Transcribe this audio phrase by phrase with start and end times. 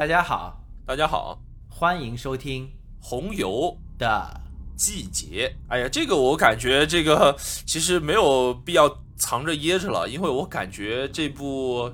[0.00, 2.64] 大家好，大家好，欢迎收听
[3.02, 4.40] 《红油的
[4.74, 5.54] 季节》。
[5.70, 7.36] 哎呀，这个我感觉这个
[7.66, 11.92] 其实没有必要藏着掖着了，因为我感觉这部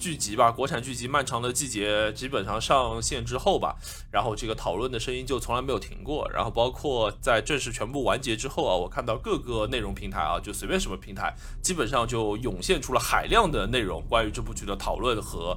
[0.00, 3.76] 剧集吧，国产剧集《漫长的季节》基本上上线之后吧，
[4.10, 6.28] 然后这个讨论的声音就从来没有停过。
[6.34, 11.32] 然后包括在正式全部完结之后啊，我看到各个内容平台啊，就随便什么平台，
[11.62, 15.56] 基本上就涌现出了海量的内容关于这部剧的讨论和。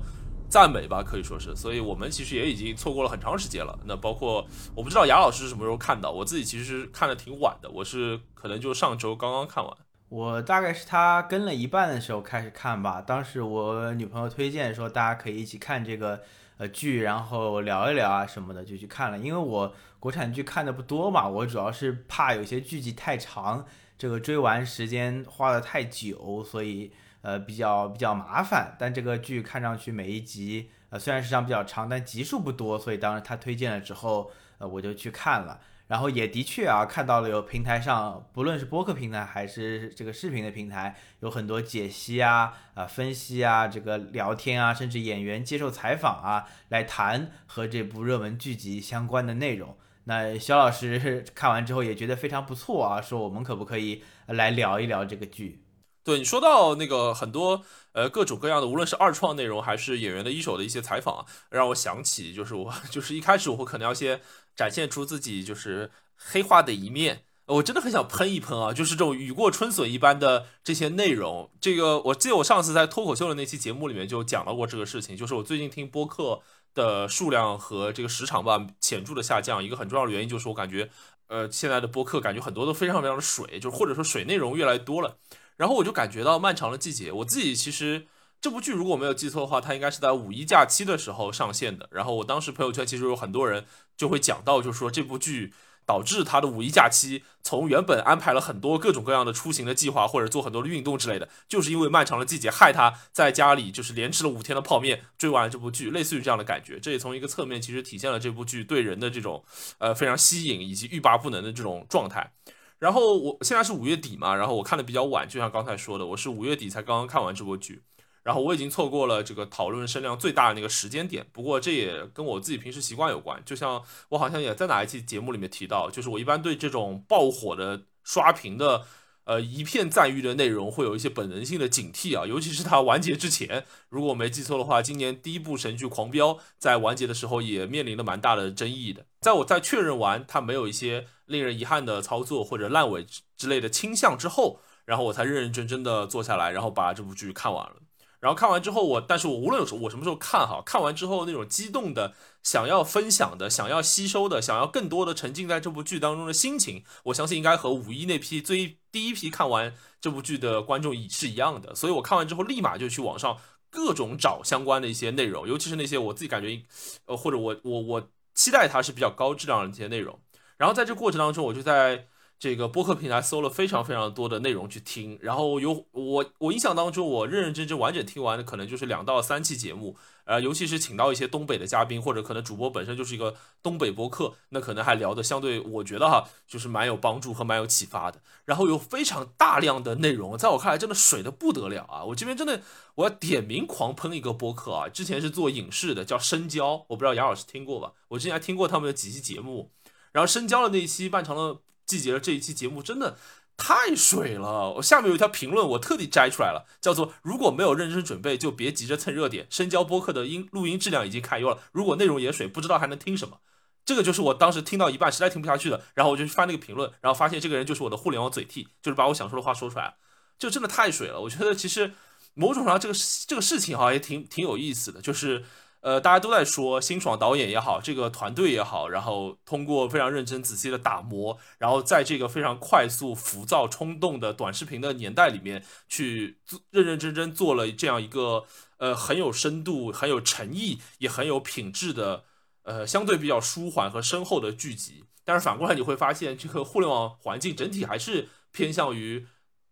[0.50, 3.78] 赞美吧，可以说是，所以我们其实也已经错过了很长时间了。
[3.86, 9.78] 那包括我不知道雅老师是什么时候看到，我自己其实看的挺晚的，我是可能就上周刚刚看完。
[10.10, 16.22] 我大概是他跟了一半的时候开始看吧，当时我女朋友推荐说大家可以一起看这个
[16.58, 19.18] 呃剧，然后聊一聊啊什么的，就去看了。
[19.18, 23.66] 因为我国产剧看的不多嘛，我主要是怕有些剧集太长，
[23.98, 26.92] 这个追完时间花的太久，所以。
[27.28, 49.76] 呃，比较比较麻烦，但这个剧看上去每一集，呃，虽然时长比较长，但集数不多，所以当时他推荐了之后，呃，我就去看了，然后也的确啊，看到了有平台上，不论是播客平台还是这个视频的平台，有很多解析啊、啊分析啊、这个聊天啊，甚至演员接受采访啊，来谈和这部热门剧集相关的内容。
[50.06, 55.67] 那肖老师 看完之后也觉得非常不错啊，说我们可不可以来聊一聊这个剧？
[56.08, 64.22] 对你说到那个很多呃各种各样的，无论是二创内容还是演员的一手的一些采访，让我想起就是我 就是一开始我会可能要先
[64.56, 71.52] 展现出自己就是黑化的一面，我真的很想喷一喷啊，就是这种雨过春笋一般的这些内容。
[71.60, 76.40] 这个我记得我上次在脱口秀的那期节目里面就讲到过这个事情，就是我最近听播客
[76.74, 80.90] 的数量和这个时长吧显著的下降，一个很重要的原因就是我感觉
[81.28, 85.18] 呃现在的播客感觉很多都非常非常的水，就是或者说水内容越来越多了。
[85.58, 88.08] 然后我就感觉到漫长的季节，我自己其实
[88.40, 91.90] 这部剧如果没有记错的话，它应该是在五一假期的时候上线的。
[91.92, 93.66] 然后我当时朋友圈其实有很多人
[93.98, 95.54] 就会讲到，就是说这部剧
[95.88, 106.80] 导致他的五一假期从原本安排了很多各种各样的出行的计划或者做很多的运动之类的，就是因为漫长的季节害他在家里就是连吃了五天的泡面追完了这部剧，类似于这样的感觉。
[106.80, 109.44] 这也从一个侧面其实体现了这部剧对人的这种
[109.80, 112.34] 呃非常吸引以及欲罢不能的这种状态。
[112.80, 117.82] 然后我现在是五月底嘛，然后我看的比较晚，就像刚才说的，我是五月底才刚刚看完这部剧，
[118.24, 121.26] 然后我已经错过了这个讨论声量最大的那个时间点。
[121.32, 128.86] 不过这也跟我自己平时习惯有关，就像我好像也在哪一期节目里面提到，就是我一般对这种爆火的刷屏的。
[129.28, 139.06] 呃，一片赞誉的内容会有一些本能性的警惕啊，尤其是它完结之前，如果我没记错的话，今年第一部神剧《狂飙》在完结的时候也面临了蛮大的争议的。
[139.20, 143.06] 在我在确认完它没有一些令人遗憾的操作或者烂尾
[143.38, 147.76] 之类的倾向之后，然后我才认认真真的坐下来，然后把这部剧看完了。
[148.20, 159.72] 然后看完之后，我，但是我无论我什么时候看哈，看完之后那种激动的、想要分享的、想要吸收的、想要更多的沉浸在这部剧当中的心情，我相信应该和五一那批最第一批看完
[160.02, 161.76] 这部剧的观众是一样的。
[161.76, 163.38] 所以我看完之后，立马就去网上
[163.70, 166.60] 各种找相关的一些内容，尤其是那些我自己感觉，
[167.06, 170.20] 呃，或者我我我期待它是比较高质量的这些内容。
[170.58, 172.08] 然后在这过程当中，我就在。
[172.40, 188.22] 这个播客平台搜了非常非常多的内容去听，然后有我我印象当中，我认认真真完整听完的可能就是两到三期节目，呃，尤其是请到一些东北的嘉宾，或者可能主播本身就是一个东北播客，那可能还聊的相对，我觉得哈，就是蛮有帮助和蛮有启发的。
[188.46, 192.04] 然后有非常大量的内容，在我看来真的水的不得了啊！
[192.04, 192.62] 我这边真的
[192.94, 197.94] 我要点名狂喷一个播客啊，之前是做影视的，叫深交，我不知道杨老师听过吧？
[198.10, 199.72] 我之前还听过他们的几期节目，
[200.18, 201.60] 然后深交的那一期漫长的。
[201.88, 203.18] 季节的这一期节目真的
[203.56, 209.48] 太水了，我下面有一条评论，我特地摘出来了，叫做“如果没有认真准备，就别急着蹭热点。
[209.50, 213.40] 深交播客的音录音质量已经堪忧了，如果内容也水，不知道还能听什么。”
[213.86, 219.96] 这个就是我当时听到一半实在听不下去了，然后我就去翻那个评论，然后发现这个人就是我的互联网嘴替，就是把我想说的话说出来，
[220.38, 221.22] 就真的太水了。
[221.22, 221.94] 我觉得其实
[222.34, 222.94] 某种上这个
[223.26, 225.46] 这个事情好像也挺挺有意思的，就是。
[225.88, 236.40] 呃，大家都在说辛爽导演也好，这个团队也好，然后通过非常认真仔细的打磨，然后在这个非常快速、浮躁、冲动的短视频的年代里面，去
[236.72, 238.44] 认认真真做了这样一个
[238.80, 242.26] 呃很有深度、很有诚意、也很有品质的
[242.64, 245.06] 呃相对比较舒缓和深厚的剧集。
[245.24, 249.26] 但是反过来你会发现，这个互联网环境整体还是偏向于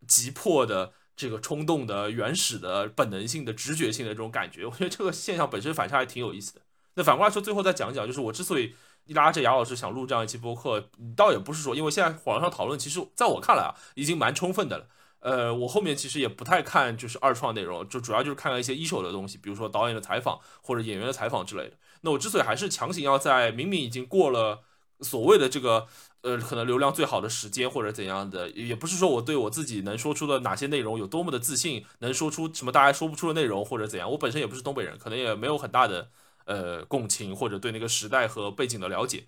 [0.08, 0.94] 急迫的。
[1.16, 6.62] 这个冲动的、原始的、本能性的、直觉性的这种感觉，我觉得这个现象本身反差还挺有意思的。
[6.96, 8.74] 那反过来说，最后再讲讲，就是我之所以
[9.08, 14.88] 拉着雅老师想录这样一期播客，倒也不是说，因为现在网上讨论，其实在我看来啊，已经蛮充分的了。
[15.20, 21.72] 呃，我后面其实也不太看就是二创内容，就主要就是看看一些一手的东西，比如说导演的采访或者演员的采访之类的。
[22.02, 24.62] 那我之所以还是强行要在明明已经过了
[25.02, 25.88] 所谓的这个
[26.22, 36.10] 呃可能流量最好的时间或者怎样的，也不是说我对我自己能说出的哪些内容有多么的自信，能说出什么大家说不出的内容或者怎样，我本身也不是东北人，可能也没有很大的
[36.46, 39.26] 呃共情或者对那个时代和背景的了解。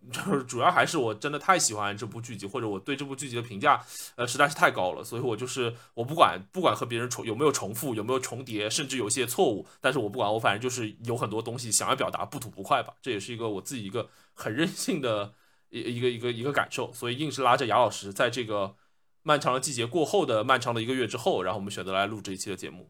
[0.10, 3.84] 就是主要还是我真的太喜欢这部剧集，或者我对这部剧集的评价，
[4.16, 15.34] 呃，实在是太高了，所以我就是我不管不管和别人重有没有重复，有没有重叠，甚至有些错误，但是我不管，我反正就是有很多东西想要表达，不吐不快吧，这也是一个我自己一个很任性的
[15.68, 18.76] 一一个一个一个感受，所以硬是拉着雅老师，在这个
[19.22, 22.88] 漫长的季节过后的漫长的一个月之后，然后我们选择来录这一期的节目。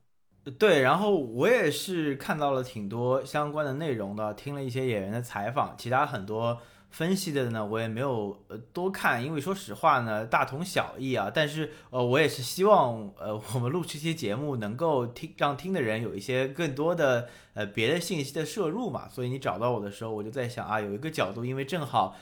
[0.56, 6.60] 对，然后我也是看到了挺多相关的内容的，听了一些演员的采访，其他很多。
[6.90, 11.30] 分析的呢，我也没有呃多看，因为说实话呢，大同小异啊。
[11.32, 19.08] 但是呃，我也是希望呃，我们录这期节目能够听，让听的人有一些更多的呃别的信息的摄入嘛。
[19.08, 22.16] 所以你找到我的时候，我就在想啊，有一个角度，因为正好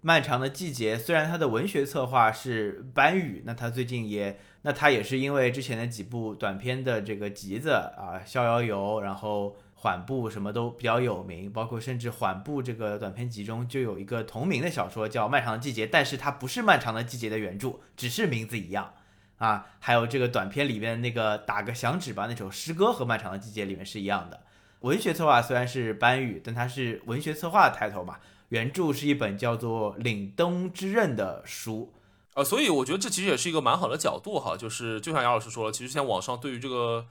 [0.00, 9.56] 漫长的季节，虽然他的文学策划是班宇，那他最近也，那他也是因为之前的几部短片的这个集子啊，逍遥游，然后。
[9.80, 18.92] 缓步什么都比较有名，包括甚至缓步这个短篇集中就有一个同名的小说叫《漫长的季节》，但是它不是《漫长的季节》的原著，只是名字一样
[19.36, 19.66] 啊。
[19.78, 24.40] 还有这个短片里面那个打个响指吧那首诗歌和《漫长的季节》里面是一样的。
[24.80, 28.16] 文学策划虽然是班宇，但它是文学策划的抬头嘛。
[28.48, 31.94] 原著是一本叫做《凛冬之刃》的书，
[32.34, 37.06] 呃，所以我觉得这其实也是一个蛮好的角度哈，就是就像杨老师说了，其实现在网上对于这个。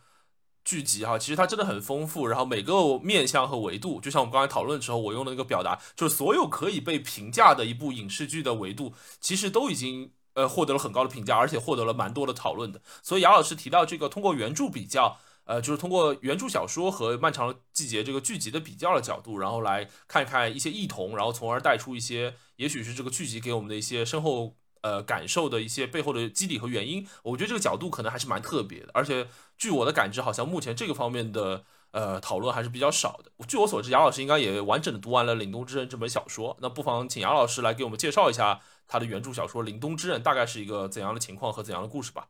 [0.68, 12.82] 剧集哈，其实它真的很丰富，然后每个面向和维度，就像我们刚才讨论的时候，我用的那个表达，就是所有可以被评价的一部影视剧的维度，其实都已经呃获得了很高的评价，而且获得了蛮多的讨论的。
[13.02, 24.57] 所以杨老师提到这个通过原著比较，呃，就是通过原著小说和《漫长的季节》这个剧集的比较的角度，然后来看一看一些异同，然后从而带出一些，也许是这个剧集给我们的一些深厚。
[24.82, 28.90] 呃，感受的一些背后的机理和原因，我觉得这个角度可能还是蛮特别的。
[28.94, 29.28] 而且，
[29.58, 33.32] 据我的感知，好像目前这个方面的呃讨论还是比较少的。
[33.48, 36.58] 据我所知，杨老师应该也完整的读完了《凛冬之刃》这本小说。
[36.62, 42.28] 那不妨请杨老师来给我们介绍一下他的原著小说《凛冬之刃》大概是一个怎样的情况和怎样的故事吧。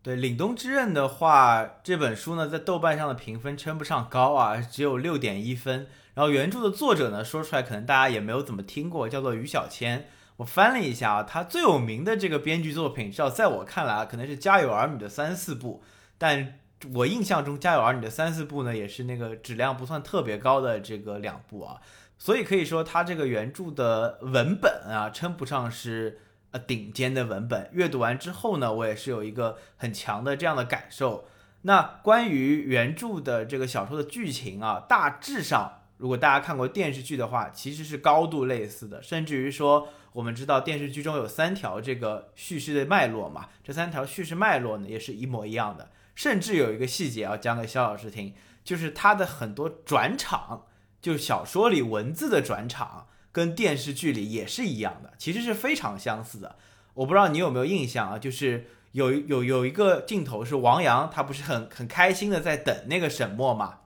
[0.00, 5.88] 对，《凛冬之刃》的话，这本书呢，在豆瓣上的评分称不上高啊，只有六点一分。
[6.14, 10.08] 然后原著的作者呢，说出来可能大家也没有怎么听过，叫做于小谦。
[10.38, 15.82] 我翻了一下啊，他最有名的这个编剧作品，至少在我看来啊，可能是《家有儿女》的三四部。
[16.16, 16.60] 但
[16.94, 21.80] 我印象中，《家有儿女》的三四部呢，也是那个质量不算特别高的这个两部啊。
[22.18, 26.20] 所以可以说，他这个原著的文本啊，称不上是
[26.52, 27.68] 呃顶尖的文本。
[27.72, 31.26] 阅读完之后呢，我也是有一个很强的这样的感受。
[31.62, 39.88] 那关于原著的这个小说的剧情啊，大致上，如果大家看过电视剧的话，其实是高度类似的，甚至于说。
[40.12, 48.34] 我们知道电视剧中有三条这个叙事的脉络嘛，这三条叙事脉络呢也是一模一样的，甚至有一个细节要讲给肖老师听，
[48.64, 50.66] 就是它的很多转场，
[51.00, 56.56] 就是小说里文字的转场，跟电视剧里也是一样的，其实是非常相似的。
[56.94, 63.80] 我不知道你有没有印象啊，就是有有有一个镜头是王阳，他不是很很开心的在等那个沈墨嘛，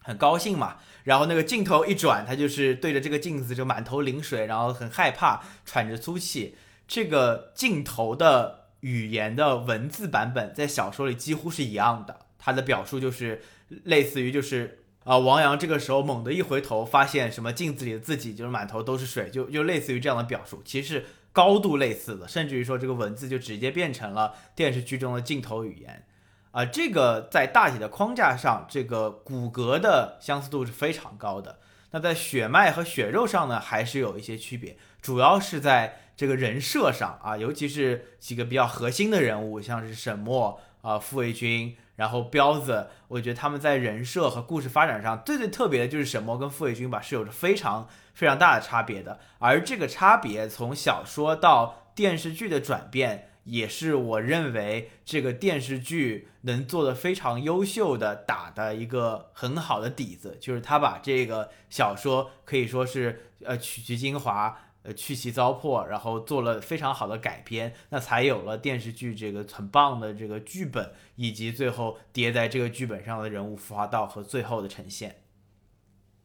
[0.00, 0.78] 很高兴嘛。
[1.10, 6.54] 然后那个镜头一转，他就是对着这个镜子就满头淋水，然后很害怕，喘着粗气。
[6.86, 13.42] 这个镜头的语言的文字版本在小说里几乎是一样的，他的表述就是
[13.82, 26.04] 类似于就是啊，王阳这个时候猛地一回头，发现什么镜子里的自己就是满头都是水，就就类似于这样的表述，其实是高度类似的，甚至于说这个文字就直接变成了电视剧中的镜头语言。
[26.52, 31.60] 啊，这个在大体的框架上，这个骨骼的相似度是非常高的。
[31.92, 49.20] 那在血脉和血肉上呢，还是有一些区别，主要是在这个人设上啊，尤其是几个比较核心的人物，像是沈墨啊、傅卫军，然后彪子，我觉得他们在人设和故事发展上最最特别的就是沈墨跟傅卫军吧，是有着非常非常大的差别的。
[49.38, 53.28] 而这个差别从小说到电视剧的转变。
[53.44, 75.22] 也是我认为这个电视剧能做的非常优秀的打的一个很好的底子，就是他把这个小说可以说是呃取其精华，呃去其糟粕，然后做了非常好的改编，那才有了电视剧这个很棒的这个剧本，以及最后叠在这个剧本上的人物孵化道和最后的呈现。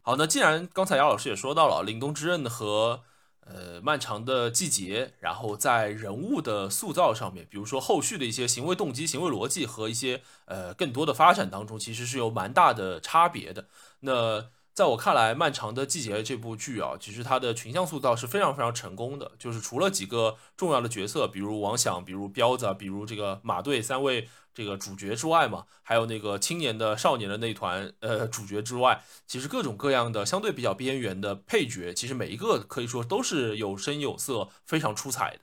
[0.02, 3.04] 好，那既然刚才姚老师也说到了《凛冬之刃》和。
[3.46, 13.68] 呃漫长的季节，然后在人物的塑造上面，比如说后续的一些行为动机、行为逻辑和一些呃更多的发展当中，其实是有蛮大的差别的。
[14.02, 19.32] 那在我看来，《漫长的季节》这部剧啊，其实它的群像塑造是非常非常成功的。
[19.40, 35.42] 就是除了几个重要的角色，比如王响、比如彪子、比如这个马队三位这个主角之外嘛，还有那个青年的少年的那团呃主角之外，其实各种各样的相对比较边缘的配角，其实每一个可以说都是有声有色，非常出彩的。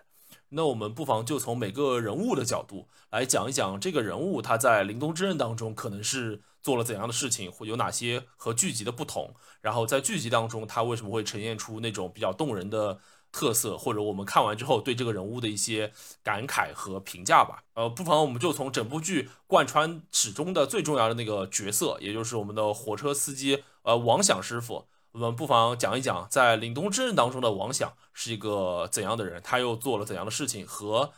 [0.48, 6.42] 那我们不妨就从每个人物的角度来讲一讲这个人物他在《灵东之刃》当中可能是。
[6.62, 9.34] 做了怎样的事情，会有哪些和剧集的不同？
[9.60, 13.00] 然后在剧集当中，他为什么会呈现出那种比较动人的
[13.32, 13.76] 特色？
[13.76, 15.90] 或者我们看完之后对这个人物的一些
[16.22, 17.64] 感慨和评价吧。
[17.74, 24.84] 呃，不妨我们就从整部剧贯穿始终的最重要的那个角色，也就是我们的火车司机呃王响师傅。
[25.12, 29.42] 我们不妨讲一讲，在《凛冬之刃》当中的王响是一个怎样的人？
[29.44, 30.66] 他又做了怎样的事情？
[30.66, 31.12] 和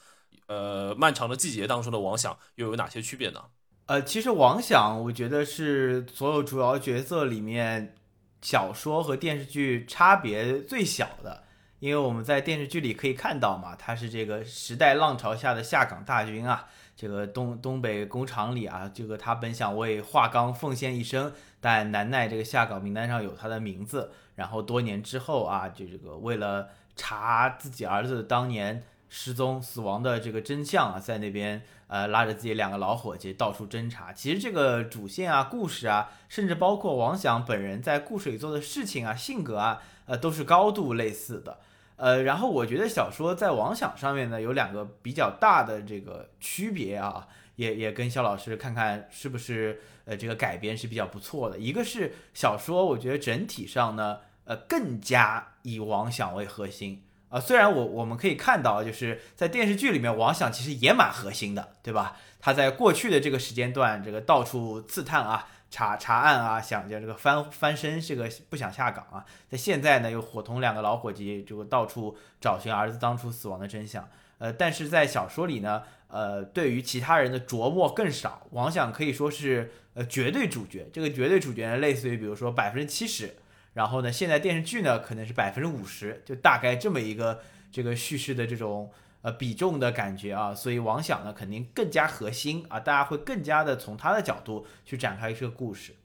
[0.46, 3.40] 呃漫长的季节当中的王响又有哪些区别呢？
[3.86, 7.94] 呃，其实王响，我觉得是所有主要角色里面，
[8.42, 11.43] 小说和电视剧差别最小的。
[11.84, 24.10] 因为我们在电视剧里可以看到嘛，他是这个时代浪潮下的下岗大军啊，这个东东北工厂里啊，这个他本想为华钢奉献一生，但难耐这个下岗名单上有他的名字。
[24.36, 31.60] 然后多年之后啊，就这个为了查自己儿子当年失踪死亡的这个真相啊，在那边。
[31.86, 34.10] 呃，拉着自己两个老伙计到处侦查。
[34.10, 41.58] 其实这个主线啊、故事啊，甚至包括王响本人在故事里做的事情啊、性格啊，呃，都是高度类似的。
[41.96, 51.58] 呃，然后我觉得小说在王想上面呢，有两个比较大的这个区别啊，也也跟肖老师看看是不是呃这个改编是比较不错的。
[51.58, 57.02] 一个是小说，我觉得整体上呢，呃，更加以王想为核心。
[57.28, 62.16] 啊，虽然我我们可以看到，就是在电视剧里面，王想其实也蛮核心的，对吧？
[62.40, 69.24] 他在过去的这个时间段，这个到处刺探啊、查查案啊，想着这个翻翻身，这个不想下岗啊。
[69.48, 74.08] 在现在呢，又伙同两个老伙计，就到处找寻儿子当初死亡的真相。
[74.38, 78.46] 呃，但是在小说里呢，呃，对于其他人的琢磨更少。
[78.52, 83.34] 王想可以说是呃绝对主角，这个绝对主角呢，类似于比如说百分之七十。
[83.72, 87.40] 然后呢，现在电视剧呢可能是百分之五十，就大概这么一个
[87.72, 88.88] 这个叙事的这种
[89.24, 95.96] 呃比重的感觉啊，所以王响呢肯定更加核心啊，大家会更加的从他的角度去展开这个故事。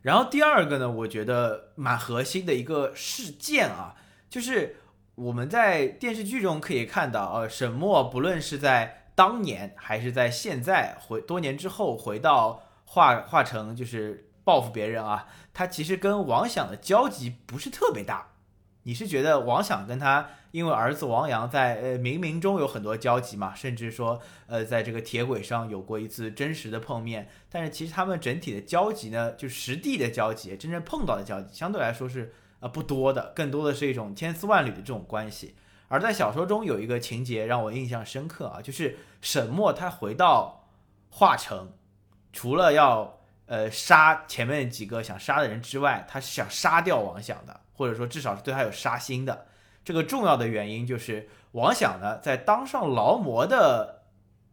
[0.00, 3.94] 然后第二个呢，我觉得蛮核心的一个事件啊，
[4.30, 4.76] 就是
[5.16, 14.24] 我们在电视剧中可以看到，呃，沈墨不论是在当年还是在现在回多年之后回到化化成就是。
[14.48, 18.28] 报复别人啊，他其实跟王响的交集不是特别大。
[18.84, 23.54] 你是觉得王响跟他因为儿子王阳在呃冥冥中有很多交集嘛？
[23.54, 27.28] 甚至说呃在这个铁轨上有过一次真实的碰面。
[27.50, 35.54] 但是其实他们整体的交集呢，就实地的交集，真正碰到的交集相对来说是呃不多的，更多的是一种千丝万缕的这种关系。
[35.88, 40.68] 而在小说中有一个情节让我印象深刻啊，就是沈墨他回到
[41.10, 41.72] 华城，
[42.32, 49.46] 除了要呃，杀前面几个想杀的人之外，他是想杀掉王响的，或者说至少是对他有杀心的。
[49.88, 54.02] 这个重要的原因就是王响呢，在当上劳模的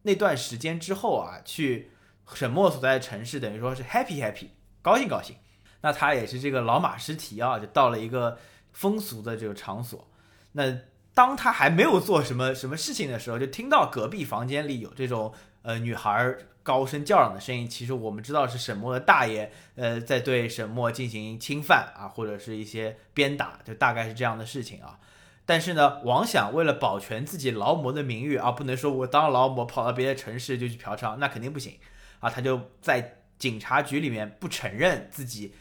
[0.00, 1.90] 那段时间之后啊，去
[2.32, 4.48] 沈墨所在的城市，等于说是 happy happy，
[4.80, 5.36] 高兴高兴。
[5.82, 8.38] 那他也是这个老马失蹄啊，就到了一个
[8.72, 10.08] 风俗的这个场所。
[10.52, 10.74] 那
[11.12, 16.34] 当他还没有做什么什么事情的时候，就听到隔壁房间里有这种呃女孩。
[16.62, 24.98] 高声叫嚷的声音，其实我们知道是沈墨的大爷，呃，在对沈墨进行侵犯啊，或者是一些鞭打，就大概是这样的事情啊。
[25.46, 31.78] 但是呢，王想为了保全自己劳模的名誉啊，不能说我当劳模跑到别的城市就去嫖娼，那肯定不行
[32.18, 32.28] 啊。
[32.28, 35.54] 他就在警察局里面不承认自己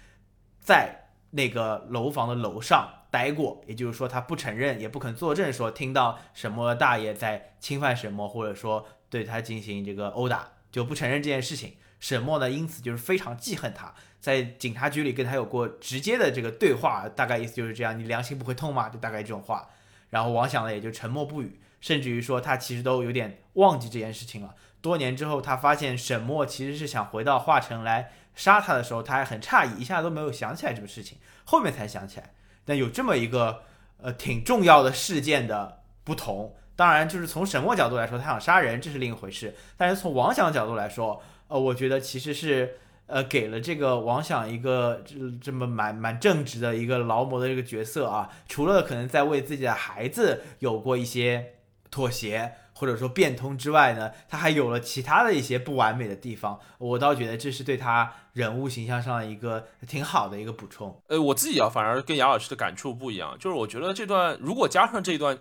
[0.60, 10.50] 在那个楼房的楼上待过，也就是说他不承认，也不肯作证说听到沈墨大爷在侵犯沈墨，或者说对他进行这个殴打。
[10.72, 18.89] 就不承认这件事情，沈墨呢，因此就是非常记恨他，在警察局里跟他有过直接的这个对话，大概意思就是这样，你良心不会痛吗？
[18.89, 19.70] 就大概这种话。
[20.15, 24.55] 然后王响呢也就沉默不语，甚至于说他其实都有点忘记这件事情了。
[24.79, 32.31] 多年之后，他发现沈墨其实是想回到华城来杀他的时候，他还很诧异，一下都没有想起来这个事情，后面才想起来。
[32.63, 33.63] 但有这么一个
[33.98, 36.55] 呃挺重要的事件的不同。
[36.77, 39.53] 当然，就是从沈墨角度来说，他想杀人，这是另一回事。
[39.75, 42.77] 但是从王响角度来说，呃，我觉得其实是，
[43.08, 51.54] 呃，给了这个王想一个这这么蛮蛮正直的一个劳模的这个角色啊，除了可能在为自己的孩子有过一些
[51.92, 56.60] 妥协或者说变通之外呢，他还有了其他的一些不完美的地方。
[56.78, 61.02] 我倒觉得这是对他人物形象上的一个挺好的一个补充。
[61.08, 65.38] 呃，我自己啊，反而跟杨老师的感触不一样，就是我觉得这段如果加上这段。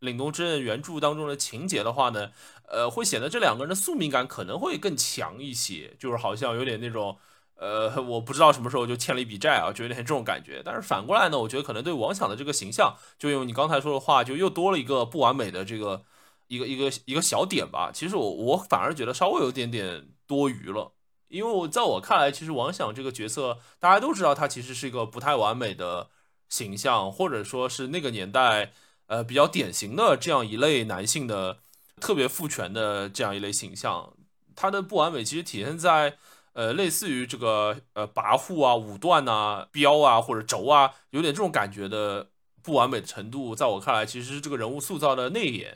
[0.00, 2.30] 凛冬之刃原著当中的情节的话呢，
[2.70, 7.18] 呃，会显得这两个人的宿命感可能会更强一些，就是好像有点那种，
[7.56, 10.62] 呃，我不知道什么时候就欠了一笔债啊，就有点这种感觉。
[10.64, 16.04] 但是反过来呢，我觉得可能对王响的这个形象，就用你刚才说的话，就又多了一个不完美的这个
[16.46, 17.90] 一个一个一个小点吧。
[17.92, 20.92] 其实我我反而觉得稍微有点点多余了，
[21.28, 26.08] 因为我在我看来，其实王响这个角色，大家都知道他其实是一个不太完美的
[26.48, 28.72] 形象，或者说是那个年代。
[29.10, 31.58] 呃，比较典型的这样一类男性的
[32.00, 34.12] 特别父权的这样一类形象，
[34.56, 36.16] 他的不完美其实体现在
[36.54, 42.30] 呃，类似于这个呃跋扈啊、武断啊、彪啊或者轴啊，有点这种感觉的
[42.62, 45.74] 不完美的程度，在我看来，其实是这个人物塑造的内敛。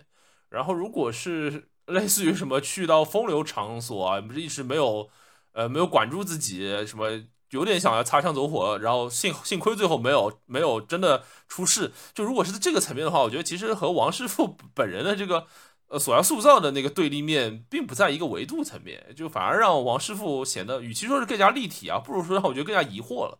[0.49, 5.09] 然后，如果是类似于什么去到风流场所啊，不是一直没有
[5.53, 7.25] 呃没有管住自己什么。
[7.51, 11.93] 有点想要擦枪走火，然后幸幸亏最后没有没有真的出事。
[12.13, 15.47] 就如果是这个层面的话，我觉得其实和王师傅本人的这个
[15.99, 23.39] 所要塑造的那个对立面，并不在一个维度层面，就反而让王师傅显得与其说是更加立体啊，不如说让我觉得更加疑惑了。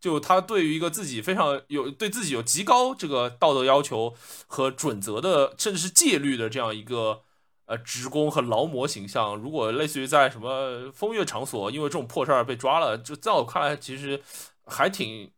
[0.00, 4.14] 就他对于一个自己非常有对自己有极高这个道德要求
[4.46, 7.22] 和准则的，甚至是戒律的这样一个。
[7.66, 14.20] 呃，职工和劳模形象，如果类似于在什么风月场所，因为这种破事儿被抓了，就在我看来，其实
[14.66, 15.30] 还挺，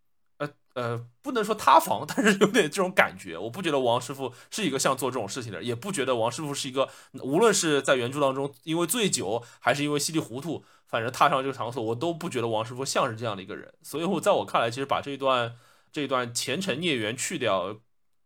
[0.74, 3.38] 呃，不能说塌房， 但是有点这种感觉。
[3.38, 6.88] 我不觉得王师傅是一个像做这种事情的人，也不觉得王师傅是一个，
[7.22, 13.72] 无论是在原著当中因为醉酒，还是因为稀里糊涂，反正踏上这个场所，我都不觉得王师傅像是这样的一个人。
[13.82, 15.56] 所以，我在我看来，其实把这一段
[15.92, 17.76] 这一段前程孽缘去掉。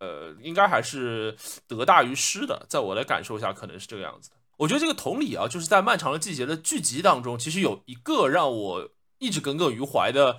[0.00, 1.36] 呃，应该还是
[1.66, 4.36] 得大于失的，在我的感受下，可能是这个样子的。
[4.58, 10.38] 我觉得这个同理啊，就是在漫长的季节的剧集当中，其实有一个让我一直耿耿于怀的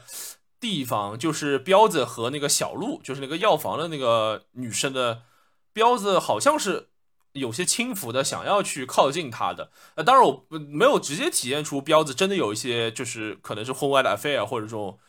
[0.59, 5.23] 地方，就是彪子和那个小鹿，就是那个药房的那个女生的
[5.73, 6.89] 彪子，好像是
[7.33, 9.71] 有些轻浮的，想要去靠近他的。
[9.95, 14.99] 呃，当然我没有直接体验出彪子真的有一些，就是可能是婚外的 affair 或者这种。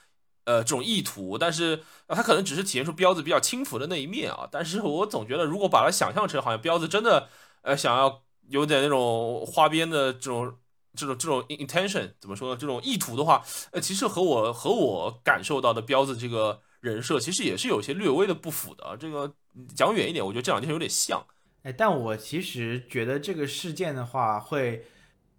[0.44, 4.48] 呃，这种意图，但是他可能只是体现出彪子比较轻浮的那一面啊。
[4.50, 7.28] 但是我总觉得，如果把它想象成好像彪子真的
[7.62, 10.56] 呃想要有点那种花边的这种
[10.94, 12.56] 这种这种 intention 怎么说呢？
[12.60, 18.96] 这种意图的话，呃，其实和我和我感受到的彪子这个人设其实也是有些略微的不符的。
[18.98, 19.34] 这个
[19.74, 21.24] 讲远一点，我觉得这两件事有点像。
[21.62, 24.84] 哎，但我其实觉得这个事件的话会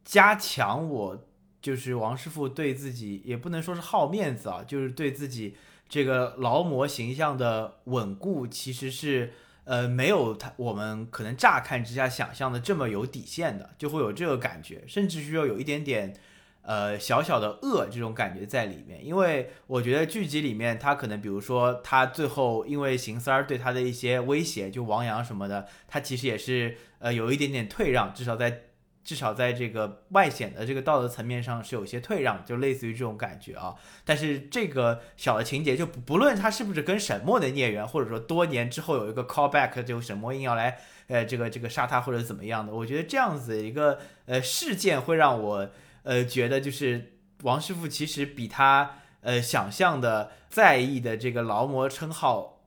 [0.03, 1.27] 加强我。
[1.61, 5.55] 就是王师傅对自己也不能说是好面子啊，就是对自己
[5.87, 9.31] 这个劳模形象的稳固，其实是
[9.63, 16.13] 呃没有他我们可能乍看之下想象的这么有底线的，就会有这个感觉，甚至需要有一点点
[16.61, 19.05] 呃小小的恶这种感觉在里面。
[19.05, 28.63] 因为我觉得剧集里面他可能比如说他最后因为邢三儿对他的一些威胁，就王阳什么的，他其实也是呃有一点点退让，至少在。
[29.03, 33.75] 至少在这个外显的这个道德层面上是有些退让，就类似于这种感觉啊。
[34.05, 45.69] 但是这个小的情节，就不不论他是不是跟沈墨的孽缘，或者说多年之后有一个 callback，就沈墨硬要来呃这个这个杀他或者怎么样的，我觉得这样子一个呃事件会让我
[46.03, 52.61] 呃觉得就是王师傅其实比他呃想象的在意的这个劳模称号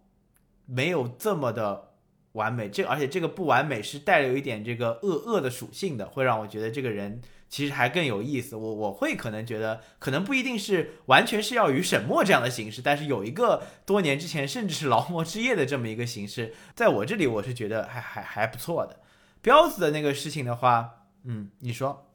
[0.66, 1.93] 没有这么的。
[2.34, 8.56] 完美，这而且这个不完美是带有一点这个恶恶的属性的，会让我觉得这个人其实还更有意思。
[8.56, 19.00] 我我会可能觉得，可能不一定是完全是要与沈墨这样的形式，但是有一个多年之前甚至是劳模之夜的这么一个形式，在我这里我是觉得还还还不错的。
[19.40, 22.10] 彪子的那个事情的话，嗯，你说，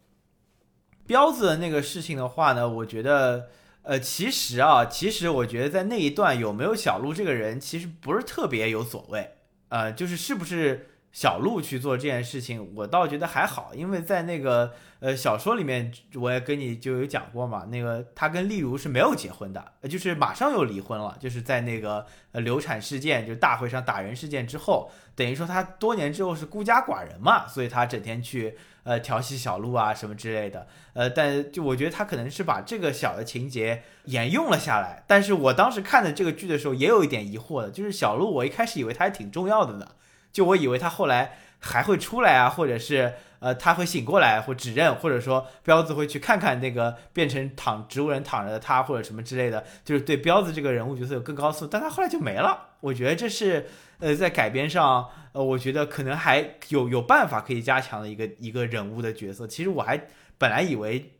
[1.07, 3.47] 彪子的那个事情的话呢，我觉得，
[3.83, 9.35] 呃，其实啊，其实我觉得在那一段有没有小鹿这个人，其实不是特别有所谓。
[9.69, 39.87] 呃，就是是不是小鹿去做这件事情，我倒觉得还好，因为在那个呃小说里面，我也跟你就有讲过嘛，那个他跟丽茹是没有结婚的，就是马上又离婚了，就是在那个呃流产事件，就大会上打人事件之后，等于说他多年之后是孤家寡人嘛，所以他整天去呃调戏小鹿啊什么之类的，呃，但就我觉得他可能是把这个小的情节沿用了下来，但是我当时看的这个剧的时候也有一点疑惑的，就是小鹿我一开始以为他还挺重要的呢。
[40.31, 52.67] 就我以为他后来还会出来啊，或者是呃他会醒过来或指认，或者说彪子会去看看那个变成躺植物人躺着的他或者什么之类的，就是对彪子这个人物角色有更高速，但他后来就没了。
[52.81, 53.67] 我觉得这是
[53.99, 59.45] 呃在改编上，呃我觉得可能还有有办法可以加强的一个一个人物的角色。
[59.47, 60.07] 其实我还
[60.37, 61.13] 本来以为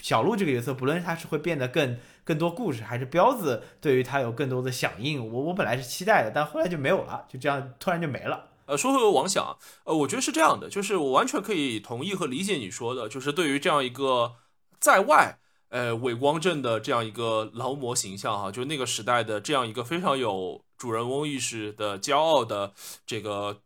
[0.00, 8.50] 小鹿这个角色，不论他是会变得更更多故事，还是彪子对于他有更多的响应，我我本来是期待的，但后来就没有了，就这样突然就没了。
[8.66, 14.34] 呃，说回王想，呃，我觉得是这样的，就是我完全可以同意和理解你说的，就是对于这样一个
[14.78, 15.38] 在外，
[15.70, 22.72] 呃，伪光正的这样一个劳模形象哈，就那个时代的这样一个非常有主人翁意识的骄傲的
[23.04, 23.60] 这个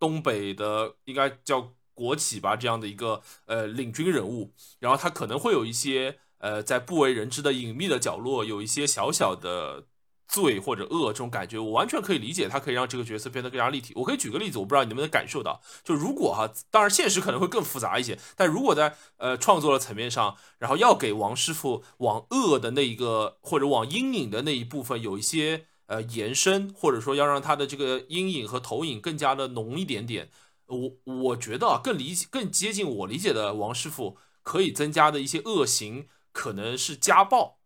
[0.00, 9.84] 东北的应该叫国企吧，这样的一个呃领军人物，然后他可能会有一些呃在不为人知的隐秘的角落，有一些小小的。
[10.26, 13.92] 罪或者恶这种感觉，我完全可以理解，他可以让这个角色变得更加立体。
[13.94, 30.30] 我可以举个例子，我不知道你能不能感受到，就如果哈，当然现实可能会更复杂一些，但如果在呃创作的层面上，然后要给王师傅往恶的那一个或者往阴影的那一部分有一些呃延伸，或者说要让他的这个阴影和投影更加的浓一点点，
[30.66, 37.58] 我我觉得啊更理解更接近我理解的王师傅可以增加的一些恶行，可能是家暴，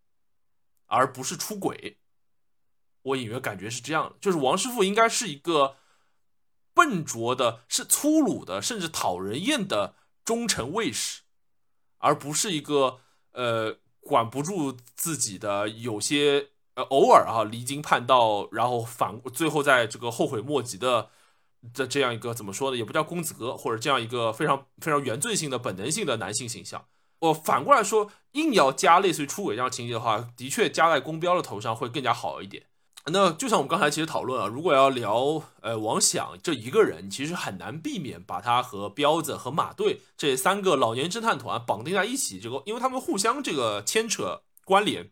[0.87, 1.99] 而不是出轨。
[3.03, 5.77] 我隐约感觉是这样的，就是王师傅应该是一个
[6.75, 11.23] 笨拙的、是粗鲁的，甚至讨人厌的忠臣卫士，
[11.99, 13.01] 而不是一个
[13.33, 21.09] 呃管不住自己的、有些呃偶尔啊离经叛道，然后反最后在这个后悔莫及的
[21.75, 22.77] 的这样一个怎么说呢？
[22.77, 26.85] 也不叫公子哥，或者这样一个非常非常原罪性的、本能性的男性形象。
[27.19, 32.63] 我反过来说，硬要加类似于出轨这样情节的话，的确加在公标的头上会更加好一点。
[33.07, 42.39] 那就像我们刚才其实讨论啊，如果要聊呃王想这一个人，其实很难避免把他和彪子和马队这三个老年侦探团绑定在一起。
[42.39, 45.11] 这个，因为他们互相这个牵扯关联，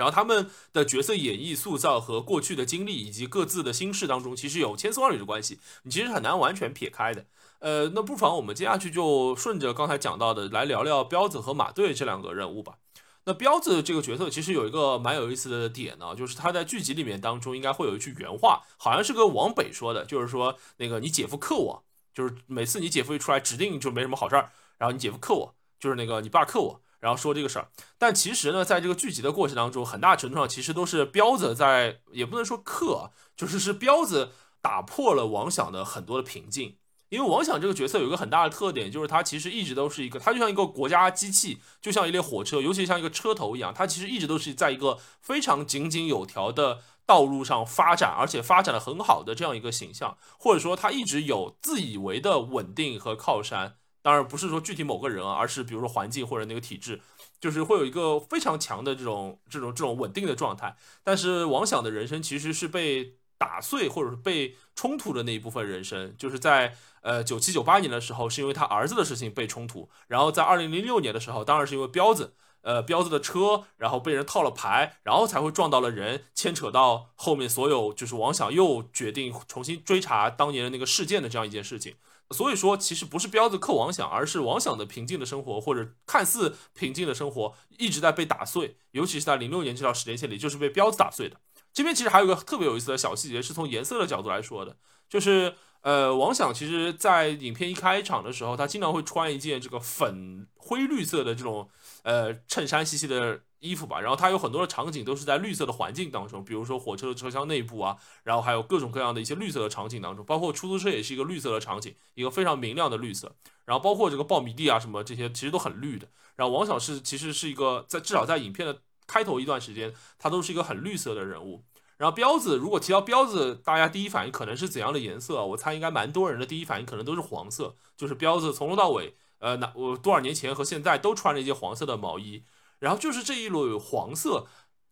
[0.00, 7.26] 然后他们的角色演绎塑造和过去的经历以及各自的心事当中，其实有千丝万缕的关系，你其实很难完全撇开的。
[7.58, 12.76] 呃，那不妨我们接下去就顺着刚才讲到的来聊聊彪子和马队这两个人物吧。
[13.24, 21.84] 那彪子这个角色其实有一个蛮有意思的点呢，就是他在剧集里面当中应该会有一句原话，好像是跟王北说的，就是说那个你姐夫克我，
[22.14, 27.68] 就是每次你姐夫一出来，指定就没什么好事儿，然后你姐夫克我，就是那个你爸克我，然后说这个事儿。
[27.98, 34.32] 但其实呢，在这个剧集的过程当中，很大程度上其实都是彪子在，也不能说克，就是是彪子
[34.62, 36.76] 打破了王想的很多的平静。
[37.08, 53.79] 因为王想这个角色有一个很大的特点，就是他其实一直都是一个，他就像一个国家机器，就像一列火车，尤其像一个车头一样，他其实一直都是在一个非常井井有条的道路上发展，而且发展的很好的这样一个形象，或者说他一直有自以为的稳定和靠山。
[54.02, 57.00] 当然不是说具体某个人啊，而是比如说环境或者那个体制，
[57.40, 60.76] 就是会有一个非常强的这种这种这种稳定的状态。
[61.02, 66.76] 但是王想的人生其实是被打碎或者是被冲突的那一部分人生，就是在。
[67.02, 81.94] 呃，九七九八年的时候，是因为他儿子的事情被冲突，然后在二零零六年的时候，当然是因为彪子，呃，彪子的车，然后被人套了牌，然后才会撞到了人，牵扯到后面所有，就是王想又决定重新追查当年的那个事件的这样一件事情。
[82.30, 91.40] 所以说，其实不是彪子克王想，而是王想的平静的生活或者看似平静的生活一直在被打碎，尤其是在零六年这条时间线里，就是被彪子打碎的。
[91.72, 94.76] 这边其实还有一个特别有意思的小细节，是从颜色的角度来说的，
[95.08, 95.54] 就是。
[95.82, 101.70] 呃，王想其实，在影片一开场的时候，他经常会穿一件这个粉灰绿色的这种
[102.02, 104.00] 呃衬衫兮兮的衣服吧。
[104.00, 113.36] 然后它有很多的场景都是在绿色的环境当中，比如说火车的车厢内部啊，然后还有各种各样的一些绿色的场景当中，包括出租车也是一个绿色的场景，一个非常明亮的绿色。
[113.64, 116.08] 然后包括这个苞米地啊什么这些，其实都很绿的。
[116.34, 121.64] 然后王小是其实是一个在至少在影片的开头一段时间，他都是一个很绿色的人物。
[121.98, 125.44] 然后彪子，如果提到彪子，大家第一反应可能是怎样的颜色？
[125.44, 132.42] 我猜应该蛮多人的第一反应可能都是黄色，就是彪子从头到尾，呃，那我多少年前和现在都穿着一件黄色的毛衣，
[132.80, 134.48] 然后就是这一缕黄色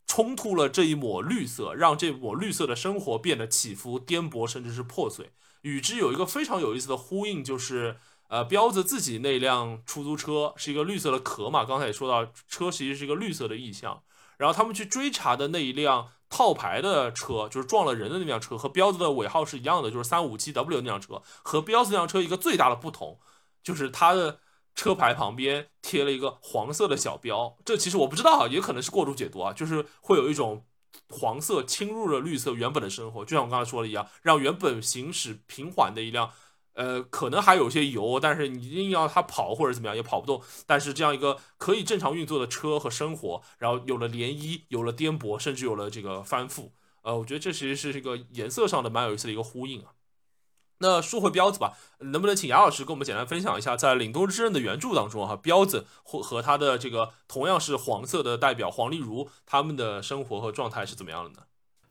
[0.06, 5.32] 冲突了这一抹绿色，让这抹绿色的生活变得起伏颠簸，甚至是破碎。
[5.62, 7.96] 与之有一个非常有意思的呼应，就是
[8.28, 14.02] 呃，彪子自己那辆出租车是一个绿色的壳嘛，刚才也说到，车其实是一个绿色的意象，
[14.36, 16.10] 然后他们去追查的那一辆。
[16.30, 21.22] 套牌的车就是撞了人的那辆车，和彪子的尾号是一样的，就是三五七 W 那辆车。
[21.42, 23.18] 和彪子那辆车一个最大的不同，
[23.62, 24.38] 就是它的
[24.78, 27.56] 车牌旁边贴了一个黄色的小标。
[27.64, 30.64] 这其实我不知道，也可能是过度解读啊，就是会有一种
[31.08, 36.30] 黄色侵入了绿色原本的生活，就像我刚才说的一样，让原本行驶平缓的一辆
[36.74, 40.40] 呃，可能还有些油，但是你硬要它跑或者怎么样也跑不动。
[40.64, 46.70] 但是这样一个可以正常运作的车和生活，然后有了涟漪，有了颠簸，甚至有了这个翻覆。
[47.02, 49.90] 呃，我觉得这其实是一个颜色上的蛮有意思的一个呼应啊。
[50.78, 61.38] 那说回彪子吧，能不能请杨老师跟我们简单分享一下，在《凛冬之刃》的原著当中哈，彪子或和他的这个同样是黄色的代表黄丽茹，他们的生活和状态是怎么样的呢？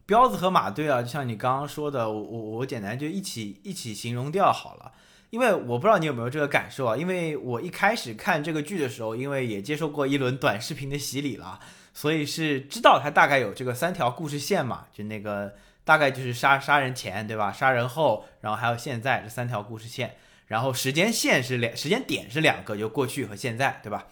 [0.05, 4.93] 彪子和马队啊，就像你刚刚说的，我我我简单就一起一起形容掉好了。
[5.29, 11.59] 因为我不知道你有没有这个感受啊，因为我一开始看这个剧的时候，因为也接受过一轮短视频的洗礼了，
[11.93, 15.53] 所以是知道它大概有这个三条故事线嘛，就那个
[15.87, 24.07] 大概就是杀杀人前对吧，杀人后，然后还有现在这三条故事线，然后时间线是两，时间点是两个，就过去和现在对吧？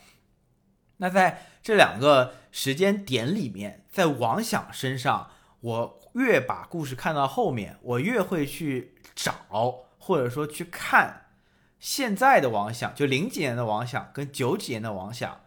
[0.97, 5.31] 那在这两个时间点里面，在王想身上。
[5.61, 11.25] 我越把故事看到后面，我越会去找，或者说去看
[11.79, 15.41] 现在的王想，就零几年的王想跟九几年的王想，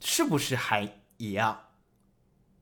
[0.00, 1.67] 是不是还一样？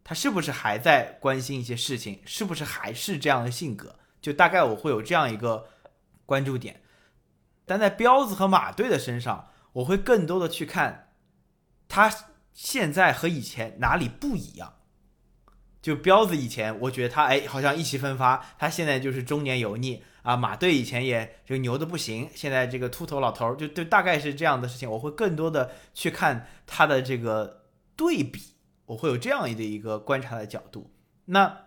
[0.09, 2.23] 他是不是还在关心一些事情？
[2.25, 3.97] 是不是还是这样的性格？
[4.23, 5.67] 就大概我会有这样一个
[6.25, 6.81] 关注点。
[7.65, 11.13] 但在彪子和马队的身上，我会更多的去看
[11.89, 12.09] 他
[12.53, 14.75] 现在和以前哪里不一样。
[15.83, 18.47] 就彪子以前，我觉得他哎，好像意气风发。
[18.61, 20.37] 他现在就是中年油腻啊。
[20.37, 24.89] 马队以前也就牛的不行，现在这个秃头老头就就大概是这样的事情。
[24.89, 27.65] 我会更多的去看他的这个
[27.97, 28.56] 对比，
[28.87, 30.93] 我会有这样的一个观察的角度。
[31.27, 31.59] 那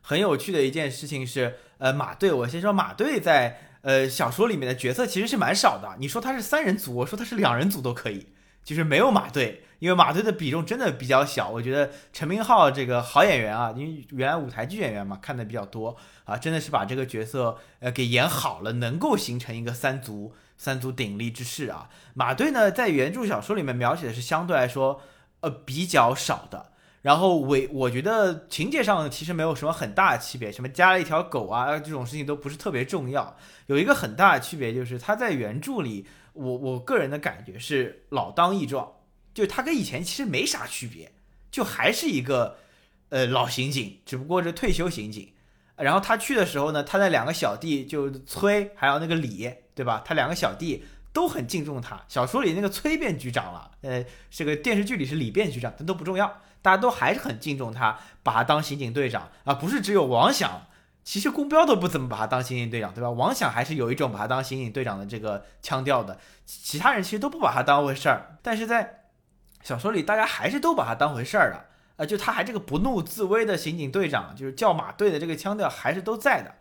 [0.00, 5.96] 很有趣的一件事情是，呃，马队，我先说马队在呃小说里面的角色其实是蛮少的。
[5.98, 8.28] 你说他是三人组，我说他是两人组都可以，
[8.62, 9.62] 就是没有马队。
[9.80, 21.90] 因为马队的比重真的比较小，我觉得陈明昊这个好演员啊，因为原来舞台剧演员嘛，看的比较多啊，真的是把这个角色呃给演好了，能够形成一个三足三足鼎立之势啊。
[22.14, 25.02] 马队呢，在原著小说里面描写的是相对来说
[25.44, 33.36] 呃比较少的，然后我我觉得情节上其实没有什么很大的区别，什么加了一条狗啊这种事情都不是特别重要。
[33.66, 38.90] 有一个很大的区别就是他在原著里，我我个人的感觉是老当益壮。
[39.34, 41.10] 就他跟以前其实没啥区别，
[41.50, 42.56] 就还是一个
[43.08, 45.32] 呃老刑警，只不过是退休刑警。
[45.76, 50.02] 然后他去的时候呢，他的两个小弟就崔还有那个李，对吧？
[50.06, 52.02] 他两个小弟都很敬重他。
[52.08, 59.54] 小说里那个崔变局长了，呃，这个电视剧里是李变局长，但都不重要，大家都还是很敬重他，把他当刑警队长啊。
[59.54, 60.66] 不是只有王想，
[61.02, 63.08] 其实宫彪都不怎么把他当刑警队长，对吧？
[63.08, 69.00] 王想还是有一种把他当刑警队长的这个腔调的，其他人其实都不把他当回事儿，但是在。
[69.62, 71.64] 小说里大家还是都把他当回事儿的，
[71.96, 76.54] 呃，就他还这个不怒自威的刑警队长，就是叫马队的这个腔调还是都在的。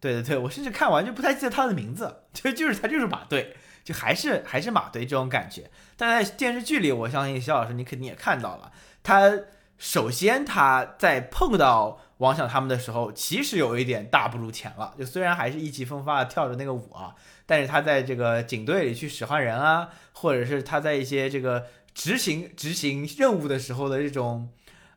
[0.00, 3.56] 对对对，我甚至看完就不太记得他的名字，就就是他就是马队，
[3.90, 5.70] 就还是还是马队这种感觉。
[5.96, 8.70] 但在电视剧里，我相信肖老师你肯定也看到了，
[9.02, 9.32] 他
[9.78, 14.94] 首先他在碰到王想他们的时候，其实有一点大不如前了。
[14.98, 21.66] 就虽然还是意气风发的跳着那个舞啊，但是他在这个警队里去使唤人啊，或者是他在一些这个。
[21.92, 24.48] 执行执行任务的时候的这种，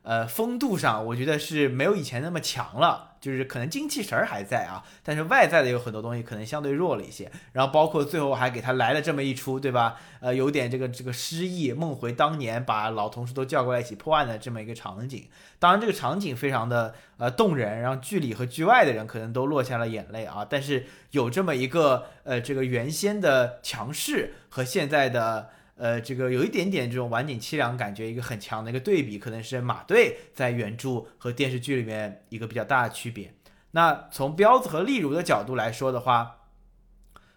[0.02, 3.13] 呃，风度上，我觉得是没有以前那么强了。
[3.24, 7.32] 就是可能精气神儿还在啊，但是外在的有很多东西可能相对弱了一些。
[7.52, 9.96] 然后包括最后还给他来了这么一出，对吧？
[10.20, 15.26] 呃，有点这个这个失忆，梦回当年，把老同事都叫过来一起破案的这么一个场景。
[15.58, 20.46] 当然，这个场景非常的呃动人，让剧里和剧外的人可能都落下了眼泪啊。
[20.46, 25.48] 但是有这么一个呃这个原先的强势和现在的。
[25.76, 33.34] 呃，这个有一点点这种晚景凄凉感觉，一个很强的一个对比，可能是马队在原著和电视剧里面一个比较大的区别。
[33.72, 36.42] 那从彪子和例如的角度来说的话，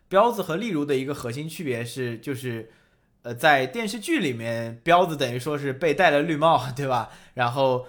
[0.07, 2.71] 彪子和例如的一个核心区别是，就是
[3.23, 7.09] 呃，在电视剧里面，彪子等于说是被戴了绿帽，对吧？
[7.33, 7.87] 然后。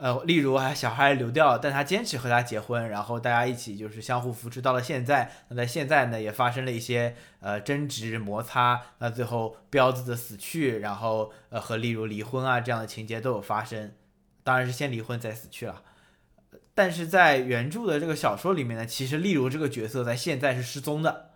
[0.00, 5.30] 呃，例如啊小孩流掉，但他坚持和他结婚，然后大家一起就是相互扶持到了现在。
[5.48, 13.92] 那在现在呢，也发生了一些呃争执摩擦，那最后彪子的死去，然后呃和例如离婚啊这样的情节都有发生。
[14.42, 15.82] 当然是先离婚再死去了。
[16.74, 21.26] 但是在原著的这个小说里面呢，其实例如这个角色在现在是失踪的。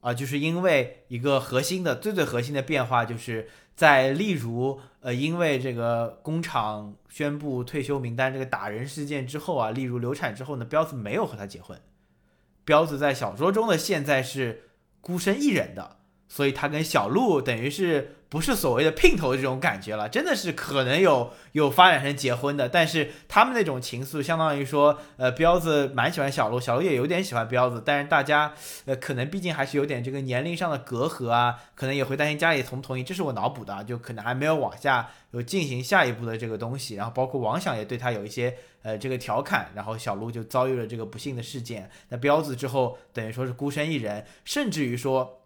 [0.00, 11.80] 啊，就是因为一个核心的、最最核心的变化，就是在例如，呃，因为这个工厂宣布退休名单这个打人事件之后啊，例如流产之后呢，彪子没有和她结婚，
[12.64, 28.54] 彪子在小说中的现在是孤身一人的，所以他跟小鹿等于是不是所谓的姘头这种感觉了，真的是可能有有发展成结婚的，但是他们那种情愫，相当于说，呃，彪子蛮喜欢小鹿，小鹿也有点喜欢彪子，但是大家，
[28.86, 45.38] 呃，可能毕竟还是有点这个年龄上的隔阂啊，可能也会担心家里同不同意，这是我脑补的，就可能还没有往下有进行下一步的这个东西，然后包括王想也对他有一些呃这个调侃，然后小鹿就遭遇了这个不幸的事件，那彪子之后等于说是孤身一人，甚至于说。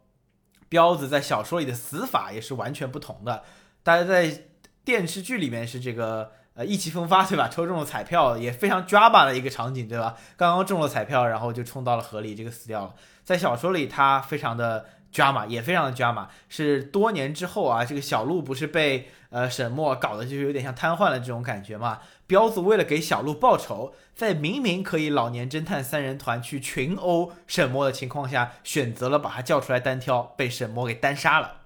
[0.68, 3.42] 彪子在小说里的死法也是完全不同的。
[3.82, 4.44] 大家在
[4.84, 7.48] 电视剧里面是这个呃意气风发，对吧？
[7.52, 10.16] 抽中了彩票也非常 drama 的一个场景，对吧？
[10.36, 12.94] 刚刚中了彩票，然后就冲到了河里，这个死掉了。
[13.24, 16.26] 在小说里，他非常的 drama，也非常的 drama。
[16.48, 21.98] 是多年之后啊，这个小鹿不是被呃沈墨搞得就是有点像瘫痪了这种感觉嘛？
[22.26, 31.60] 彪子为了给小鹿报仇，在明明可以老年侦探三人团去群殴沈墨的情况下，选择了把他叫出来单挑，被沈墨给单杀了，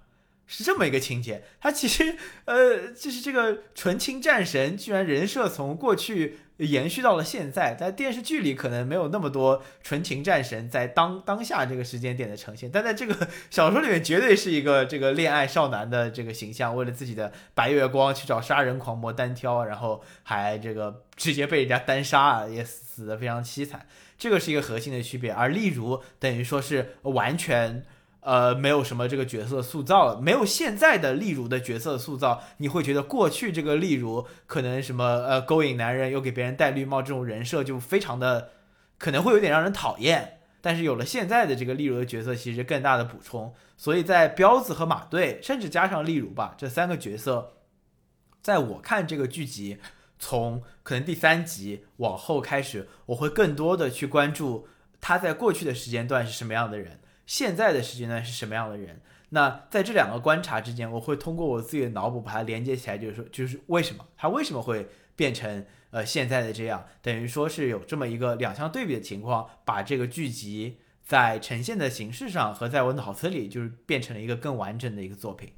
[0.51, 1.45] 是这么一个情节。
[1.61, 6.41] 他其实，呃，就是这个纯情战神，居然人设从过去。
[6.61, 23.87] 延续到了现在，在电视剧里可能没有那么多纯情战神在当当下这个时间点的呈现，但在这个 小说里面绝对是一个这个恋爱少男的这个形象，为了自己的白月光去找杀人狂魔单挑，然后还这个直接被人家单杀，也死得非常凄惨，
[24.19, 25.33] 这个是一个核心的区别。
[25.33, 27.83] 而例如等于说是完全。
[28.21, 38.51] 呃，没有什么这个角色塑造了，没有现在的例如的角色塑造，你会觉得过去这个例如可能什么呃勾引男人又给别人戴绿帽这种人设就非常的
[38.99, 40.41] 可能会有点让人讨厌。
[40.61, 43.55] 但是有了现在的这个例如的角色，其实更大的补充。
[43.79, 47.55] 所以在彪子和马队，甚至加上例如吧，这三个角色，
[48.43, 49.79] 在我看这个剧集
[50.19, 54.69] 从可能第三集往后开始，我会更多的去关注
[55.01, 57.01] 他在过去的时间段是什么样的人。
[57.31, 59.01] 现在的时间段是什么样的人？
[59.29, 66.85] 那在这两个观察之间，我会通过我自己的脑补把它连接起来，就是说，就是为什么他为什么会变成呃现在的这样？
[67.01, 75.53] 等于说是有这么一个两相对比的情况，把这个剧集在呈现的形式上和在我脑子里就是变成了一个更完整的一个作品。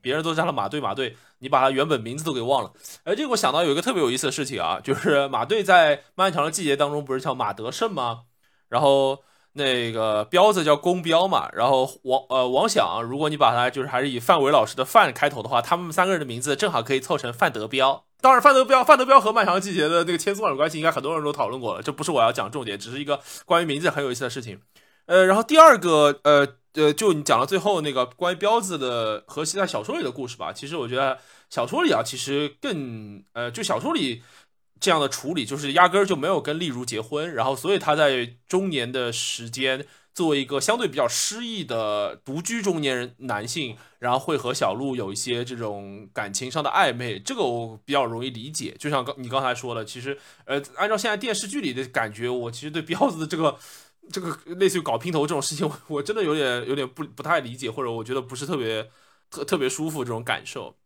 [0.00, 2.72] 别人都加了马队，马队，你把他原本名字都给忘了。
[3.04, 8.24] 哎，这个我想到有一个特别有意思的事情啊，就是马队在漫长的季节当中不是叫马德胜吗？
[8.68, 9.22] 然后。
[9.54, 18.04] 那个彪子叫公彪嘛，然后王呃王想，如果你把他就是还是以范伟老师的范开头的话，他们三个人的名字正好可以凑成范德彪。
[18.22, 24.60] 当然，范德彪范德彪和漫长季节的那个千丝万缕关系，应该很多人都讨论过了，这不是我要讲重点，只是一个关于名字很有意思的事情。
[25.06, 31.18] 呃，然后第二个呃呃，就你讲到最后那个关于彪子的和其他小说里的故事吧，其实我觉得
[31.50, 34.22] 小说里啊，其实更呃，就小说里。
[34.82, 48.74] 这样的处理就是压根儿就没有跟丽如结婚，然后所以他在中年的时间作为一个相对比较失意的独居中年人男性，然后会和小鹿有一些这种感情上的暧昧，这个我比较容易理解。
[48.76, 53.56] 就像刚你刚才说的，其实呃，按照现在电视剧里的感觉，我其实对彪子的这个
[54.10, 58.90] 这个类似于搞姘头这种事情，我真的有点有点不不太理解，或者我觉得不是特别
[59.30, 60.76] 特特别舒服这种感受。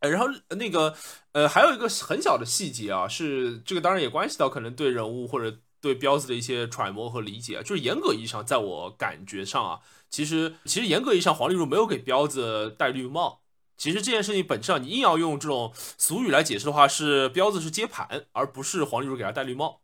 [0.00, 0.94] 呃，然后那个，
[1.32, 7.62] 呃，还有一个很小的细节啊，是这个当然也关系到可能对人物或者对彪子的一些揣摩和理解。
[7.62, 13.40] 就是严格意义上，在我感觉上啊，其实其实严格意义上，黄丽茹没有给彪子戴绿帽。
[13.76, 19.80] 其实这件事情本质上，你硬要用这种俗语来解释的话，是彪子是接盘，而不是黄丽茹给他戴绿帽。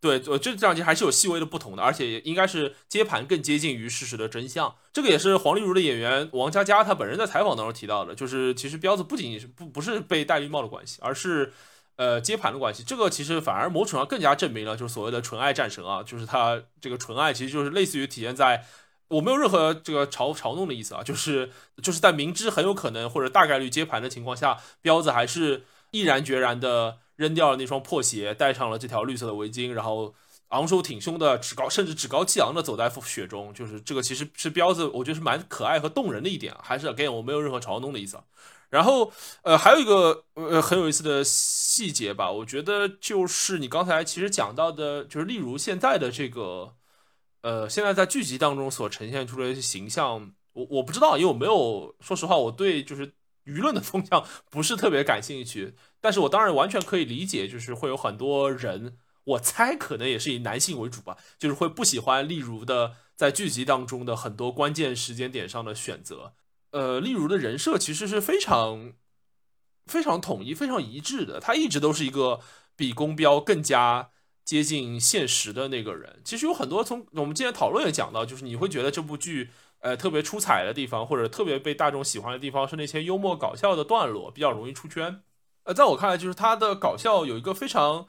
[0.00, 4.72] 对，我这这两集还是有细微的不同的，而且应该是接盘更接近于事实的真相。
[4.92, 11.52] 这个也是黄丽茹的演员王佳佳她本人在采访当中提到的，就是其实彪子不仅仅是不不是被戴绿帽的关系，而是
[11.96, 12.84] 呃接盘的关系。
[12.84, 18.64] 这个其实反而某种上更加证明了，就是所谓的纯爱战神啊，就是他这个纯爱其实就是类似于体现在
[19.08, 21.50] 我没有任何这个嘲嘲弄的意思啊，就是
[21.82, 26.98] 就是在明知很有可能或者大概率接盘的情况下，彪子还是毅然决然的。
[27.18, 30.14] 扔掉了那双破鞋，戴上了这条绿色的围巾，然后
[30.48, 38.18] 昂首挺胸的趾高，甚至趾高气昂的走在雪中，就是这个其实是彪子，我觉得是蛮可爱和动人的一点，还是 again 我没有任何嘲弄的意思。
[38.70, 39.10] 然后
[39.42, 46.74] 呃还有一个呃很有意思的细节吧，我觉得就是你刚才其实讲到的，就是例如现在的这个
[47.42, 53.06] 呃现在在剧集当中所呈现出来的形象，我我不知道，因为我没有说实话，我对就是
[53.44, 55.74] 舆论的风向不是特别感兴趣。
[56.00, 66.34] 但是我当然完全可以理解，就是会有很多人，我猜可能也是以男性为主吧，就是会不喜欢例如的在剧集当中的很多关键时间点上的选择。
[66.70, 68.92] 呃，例如的人设其实是非常
[69.86, 72.40] 非常统一、非常一致的，他一直都是一个
[72.76, 74.10] 比宫标更加
[74.44, 76.20] 接近现实的那个人。
[76.24, 85.22] 其实有很多从我们今天讨论也讲到，就是你会觉得这部剧呃特别出彩的地方，或者特别被大众喜欢的地方，是那些幽默搞笑的段落，比较容易出圈。
[85.68, 88.06] 呃，在我看来，就是他的搞笑有一个非常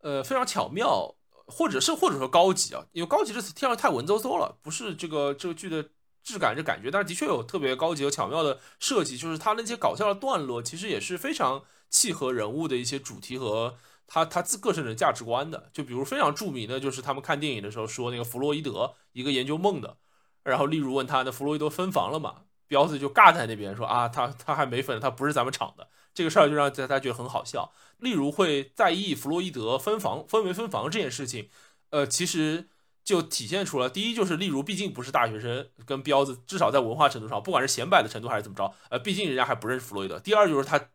[0.00, 1.14] 呃非常巧妙，
[1.46, 5.88] 或者是或者说高级啊，因为高级这词听上太文绉绉了，不是这个这个剧的
[6.24, 13.76] 质感这感觉，但是的确有特别高级和巧妙的设计，就是他那些搞笑的段落，其实也是非常契合人物的一些主题和。
[14.08, 19.96] 他他自个人的价值观的，就比如非常著名的，就是他们看电影的时候说那个弗洛伊德，一个研究梦的，
[20.44, 22.42] 然后例如问他，那弗洛伊德分房了嘛？
[22.68, 27.70] 彪子就尬在那边说啊，他他还没分，他不是咱们厂的，这个事儿就让大家觉得很好笑。
[27.98, 31.48] 例如会在意弗洛伊德分房分没分房这件事情，
[31.90, 32.66] 呃，其实
[33.04, 40.18] 就体现出了第一就是例如毕竟不是大学生，跟彪子至少在文化程度上，不管是显摆的程度还是怎么着，呃，毕竟人家还不认识弗洛伊德。
[40.18, 40.88] 第二就是他。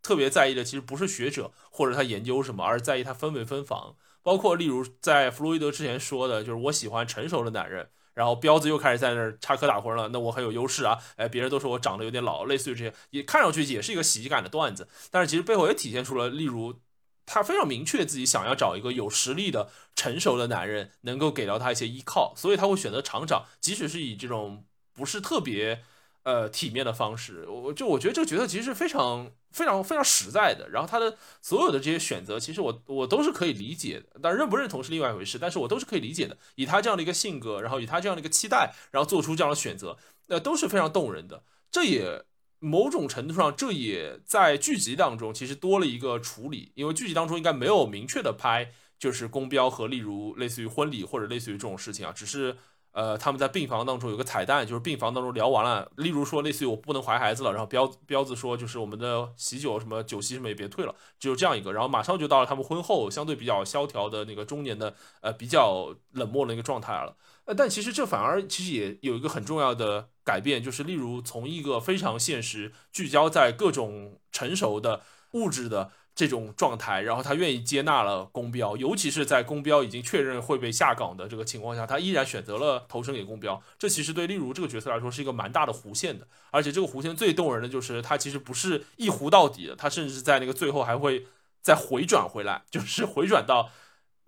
[0.00, 3.96] 特别在意的其实不是学者或者他研究什么，而是在意他分没分房。
[4.22, 7.90] 包括例如在弗洛伊德之前说的，就是我喜欢成熟的男人。
[8.18, 10.98] 然后彪子又开始在那儿插科打诨了，那我很有优势啊！
[11.14, 14.88] 哎，别人都说我长得有点老，类似于这些，也看上去也是一个喜剧感的段子。
[15.12, 16.80] 但是其实背后也体现出了，例如
[17.24, 25.84] 他非常明确自己想要找一个有实力的成熟的男人，能够给到他一些依靠，所以他会选择厂长，即使是以这种不是特别。
[26.28, 30.68] 呃，体面的方式，我就我觉得这个角色其实是非常非常非常实在的。
[30.68, 34.20] 然后他的所有的这些选择，其实我我都是可以理解的。
[34.22, 36.36] 但认不认同是另外一回事，但是我都是可以理解的。
[36.56, 41.44] 以他这样的一个性格，然后以他这样的一个期待，然后做出这样的选择，那都是非常动人的。
[41.70, 42.22] 这也
[42.58, 52.58] 某种程度上，这也在剧集当中其实多了一个处理，因为剧集当中应该没有明确的拍，就是公标和例如类似于婚礼或者类似于这种事情啊，只是。
[52.98, 67.14] 呃，他们在病房当中有个彩蛋，就是病房当中聊完了，例如说类似于我不能怀孩子了，然后彪彪子说就是我们的喜酒什么酒席什么也别退了，只有这样一个，然后马上就到了他们婚后相对比较萧条的那个中年的呃比较冷漠的一个状态了。
[67.44, 75.02] 呃，但其实这反而其实也有一个很重要的改变，就是例如从一个非常现实聚焦在各种成熟的
[75.34, 75.92] 物质的。
[76.18, 83.62] 这种状态，然后他愿意接纳了公标，尤其是在公标已经确认会被下岗的这个情况下，他依然选择了投身给公标。
[83.78, 91.28] 这其实对例如这个角色来说是一个蛮大的弧线的，而且这个弧线最动人的就是他其实不是一弧到底的，他甚至在那个最后还会
[91.62, 93.70] 再回转回来， 就是回转到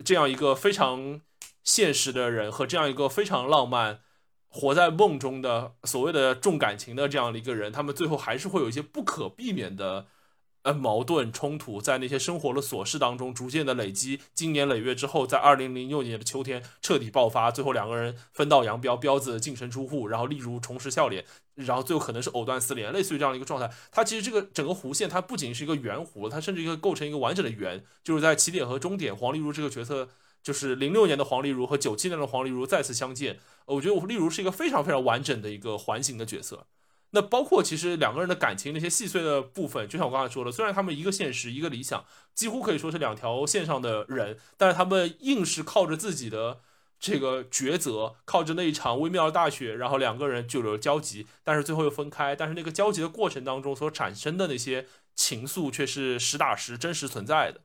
[0.05, 1.19] 这样一个非常
[1.61, 3.99] 现实的人和这样一个非常浪漫、
[4.47, 10.05] 活在梦中的所谓的重感情的这样的一个人，他们最后还是会有一些不可避免的。
[10.63, 23.71] 呃，矛盾冲突在那些生活的琐事当中逐渐的累积，经年累月之后，在二零零六年的秋天彻底爆发，最后两个人分道扬镳，彪子净身出户，然后例如重拾笑脸，然后最后可能是藕断丝连，类似于这样的一个状态。
[23.91, 30.09] 它其实这个整个弧线，它不仅是一个圆弧，它甚至一个构成一个完整的圆，就是在起点和终点，黄丽如这个角色，
[30.43, 36.67] 就是零六年的黄丽如和九七年的黄丽如再次相见，我觉得丽如是一个非常非常完整的一个环形的角色。
[37.13, 46.61] 那包括其实两个人的感情那些细碎的部分，就像我刚才说的，虽然他们一个现实一个理想，几乎可以说是两条线上的人，但是他们硬是靠着自己的
[46.99, 52.33] 这个抉择，靠着那一场微妙的大雪，然后两个人就有了交集，但是最后又分开。
[52.33, 57.59] 但是那个交集的过程当中所产生的那些情愫，却是实打实真实存在的。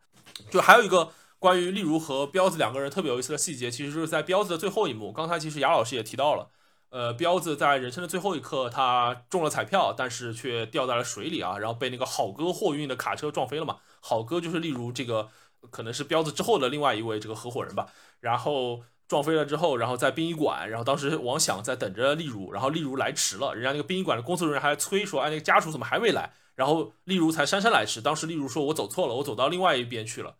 [0.50, 6.50] 就还有一个关于例如和彪子两个人特别有意思的细节，其实就是在彪子的最后一幕，刚才其实雅老师也提到了。
[6.90, 13.76] 呃，彪子在人生的最后一刻，他中了彩票，但是却掉在了水里啊，然后被那个好哥货运的卡车撞飞了嘛。
[14.00, 15.28] 好哥就是例如这个，
[15.70, 17.88] 可能是彪子之后的另外一位这个合伙人吧。
[18.20, 26.32] 然后撞飞了之后，然后在殡仪馆，然后当时王想在等着例如，然后例如来迟了，人家那个殡仪馆的工作人员还催说，哎，那个家属怎么还没来？
[26.54, 30.36] 然后例如才姗姗来迟，当时例如说我走错了，我走到另外一边去了。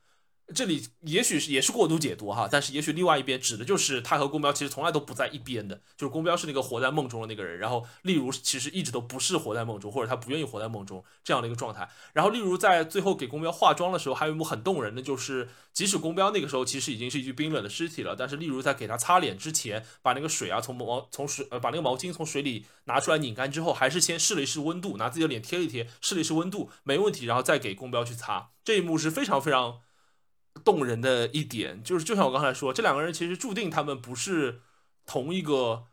[0.55, 11.89] 这里也许是也是过度解读哈，但是也许另外一边指的就是他和公标其实从来都不在一边的，就是公标是那个活在梦中的那个人，然后例如其实一直都不是活在梦中，或者他不愿意活在梦中这样的一个状态。
[12.13, 28.51] 然后例如在最后给公标化妆的时候，还有一幕很动人的，就是即使公标那个时候其实已经是一具冰冷的尸体了，但是例如在给他擦脸之前，把那个水啊从毛从水呃把那个毛巾从水里拿出来拧干之后，还是先试了一试温度，拿自己的脸贴一贴，试了一试温度没问题，然后再给公标去擦。
[28.65, 29.81] 这一幕是非常非常。
[30.65, 34.61] 动人的一点就是，就像我刚才说，这两个人其实注定他们不是
[35.05, 35.85] 同一个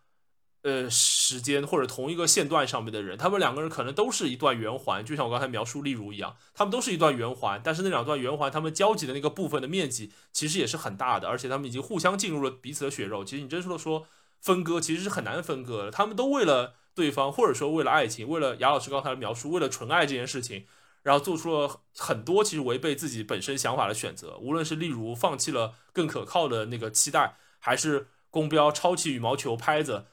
[0.64, 13.26] 呃时间或者同一个线段上面的人，他们两个人可能都是一段圆环，就像我刚才描述例如一样，他们都是一段圆环，但是那两段圆环他们交集的那个部分的面积其实也是很大的，而且他们已经互相进入了彼此的血肉。
[13.26, 14.08] 其实你真说说
[14.40, 15.92] 分割，其实是很难分割的。
[15.92, 20.66] 他们都为了对方，或者说为了爱情，为了雅老师刚才的描述，为了纯爱这件事情。
[21.04, 30.06] 然后做出了很多其实违背自己本身想法的选择，无论是例如放弃了更可靠的那个期待，还是公标抄起羽毛球拍子，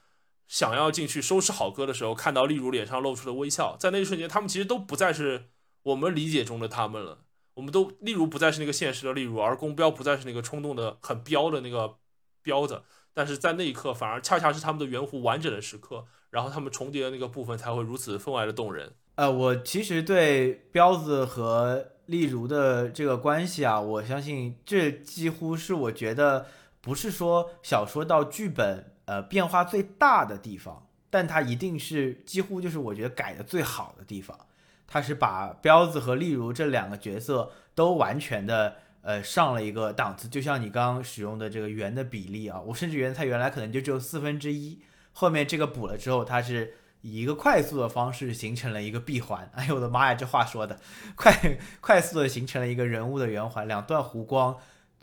[0.47, 5.51] 想要进去收拾好歌的时候，看到例如脸上露出的微笑，在那一瞬间，他们其实都不再是
[5.84, 7.24] 我们理解中的他们了。
[7.55, 11.99] 我们都例如不再是那个现实的例如，而公标不再是那个冲动的很彪的那个
[12.43, 12.82] 彪子。
[13.12, 18.95] 但是在那一刻，反而恰恰是他们的圆弧完整的时刻，然后他们重叠的那个部分才会如此分外的动人。
[19.15, 26.47] 呃，我其实对彪子和例如的这个关系啊，我相信这几乎是我觉得
[26.81, 34.39] 不是说小说到剧本呃变化最大的地方，但它一定是几乎就是我觉得改的最好的地方。
[34.87, 38.77] 它是把彪子和例如这两个角色都完全的。
[39.03, 44.79] 呃，上了一个档次，就像你刚刚使用的这个圆的比例啊，我甚至觉得它原来可能就只有四分之一，
[45.13, 49.51] 后面这个补了之后，它是以一个快速的方式形成了一个闭环。
[49.55, 50.79] 哎呦我的妈呀，这话说的，
[51.17, 54.59] 快快速的形成了一个人物的圆环，两段弧光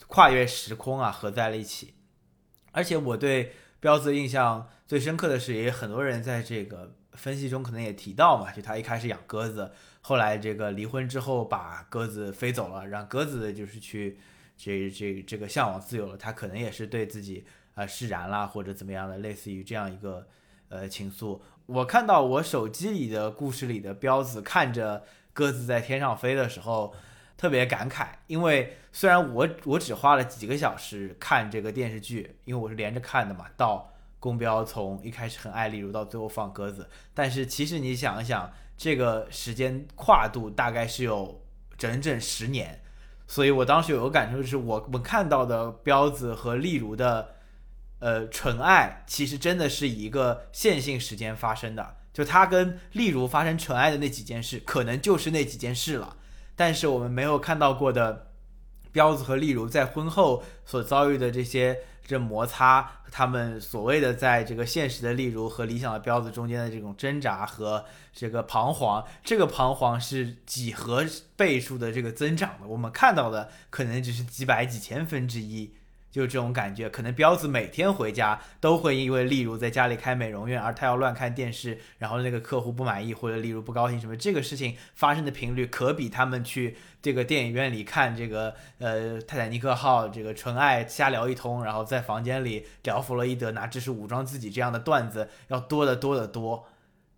[0.08, 1.96] 跨越时空啊，合在了一起。
[2.72, 9.72] 而且我对彪子印象最深刻的是，也很多人在这个分析中可能也提到嘛，就他一开始养鸽子。
[10.02, 14.20] 后来这个离婚之后，把鸽子飞走了，让鸽子就是去
[14.56, 16.16] 这这这个向往自由了。
[16.16, 20.28] 他可能也是对自己啊释然啦，或者怎么样的，类似于这样一个
[20.70, 21.42] 呃情愫。
[21.68, 26.94] 我看到我手机里的故事里的彪子看着鸽子在天上飞的时候，
[27.38, 38.52] 特别感慨，因为虽然我我只花了几个小时看这个电视剧，因为我是连着看的嘛，到公彪从一开始很爱例如到最后放鸽子，但是其实你想一想。
[38.80, 41.42] 这个时间跨度大概是有
[41.80, 42.80] 整整十年，
[43.26, 47.37] 所以我当时有个感受，就是我们看到的彪子和例如的，
[48.00, 51.96] 呃，纯爱，其实真的是一个线性时间发生的。
[52.14, 56.18] 就他跟例如发生纯爱的那几件事，可能就是那几件事了。
[56.56, 58.32] 但是我们没有看到过的，
[58.92, 61.80] 彪子和例如在婚后所遭遇的这些。
[62.08, 67.84] 这摩擦，他们所谓的在这个现实的例如和理想的彪子中间的这种挣扎和
[68.14, 75.74] 这个彷徨，这个彷徨是几何倍数的这个增长的，我们看到的可能只是几百几千分之一。
[76.10, 96.68] 就这种感觉，可能彪子每天回家都会因为例如在家里开美容院，而他要乱看电视，然后那个客户不满意或者例如不高兴什么，这个事情发生的频率可比他们去这个电影院里看这个呃泰坦尼克号这个纯爱瞎聊一通，然后在房间里聊弗洛伊德拿知识武装自己这样的段子要多得多得多。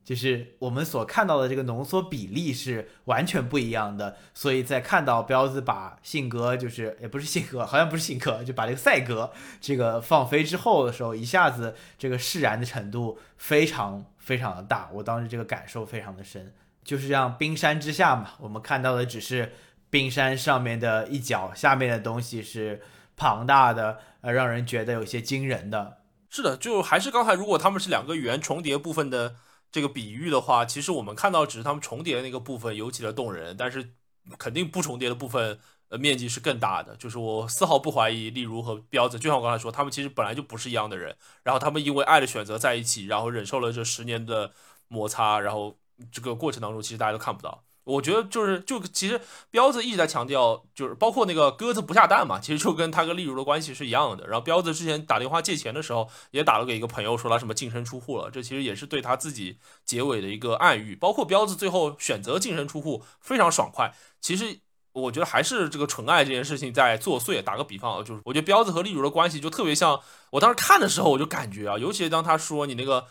[0.10, 9.32] 就是我们所看到的这个浓缩比例是完全不一样的，所以在看到彪子把性格就是也不是性格，好像不是性格，就把这个赛格
[9.62, 16.52] 这个放飞之后的时候，一下子这个释然的程度非常非常的大，我当时这个感受非常的深，
[16.84, 19.54] 就是这样冰山之下嘛，我们看到的只是
[19.92, 22.82] 冰山上面的一角，下面的东西是
[23.16, 26.00] 庞大的，呃，让人觉得有些惊人的。
[26.32, 29.36] 是的，就还是刚才，如果他们是两个圆重叠部分的。
[29.72, 33.94] 这个比喻的话，其实我们看到只是他们重叠的那个部分尤其的动人，但是
[34.38, 35.60] 肯定不重叠的部分，
[35.90, 36.96] 呃，面积是更大的。
[36.96, 44.54] 就是我丝毫不怀疑，例如和彪子，就像我刚才说，他们其实本来就不是一样的人，然后他们因为爱的选择在一起，然后忍受了这十年的
[44.88, 45.78] 摩擦，然后
[46.12, 47.64] 这个过程当中，其实大家都看不到。
[47.90, 49.20] 我觉得就是就其实
[49.50, 54.28] 彪子一直在强调，就是包括那个鸽子不下蛋嘛，其实就跟他跟例如的关系是一样的。
[54.28, 60.96] 然后彪子之前打电话借钱的时候，也打了给一个朋友，说他什么净身出户了，这其实也是对他自己结尾的一个暗喻。
[60.96, 63.92] 包括彪子最后选择净身出户，非常爽快。
[64.22, 64.60] 其实
[64.94, 67.42] 我觉得还是这个纯爱这件事情在作祟。
[67.42, 73.06] 打个比方啊，就是我觉得彪子和例如的关系就特别像，我当时看的时候我就感觉啊，尤其是当他说你那个。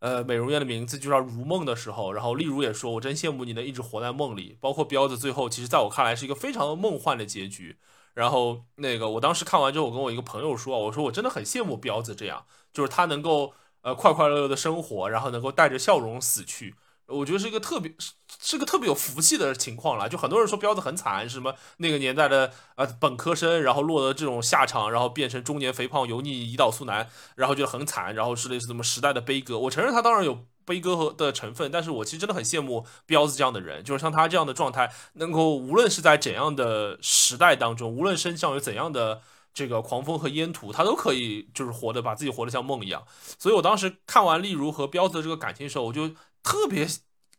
[0.00, 4.56] 呃，美容院的名字就叫如梦的时候，然后例如也说，我真羡慕你能一直活在梦里。
[4.60, 7.76] 包括彪子最后，其实在我看来是一个非常梦幻的结局。
[8.14, 16.74] 然后那个，我当时看完之后，我跟我一个朋友说，我说我真的很羡慕彪子这样，就是他能够呃快快乐乐的生活，然后能够带着笑容死去。
[17.08, 20.08] 我觉得是一个特别是是个特别有福气的情况了。
[20.08, 29.58] 就很多人说彪子很惨，什么那个年代的呃本科生，然后落得这种下场，然后变成中年肥胖油腻胰岛素男，然后觉得很惨，然后是类似什么时代的悲歌。
[29.58, 39.22] 我承认他当然有悲歌和的成分，但是我其实真的很羡慕彪子这样的人，就是像他这样的状态，能够无论是在怎样的时代当中，无论身上有怎样的
[39.54, 43.02] 这个狂风和烟土，他都可以就是活的把自己活得像梦一样。
[43.38, 46.10] 所以我当时看完例如和彪子的这个感情的时候，我就。
[46.42, 46.86] 特别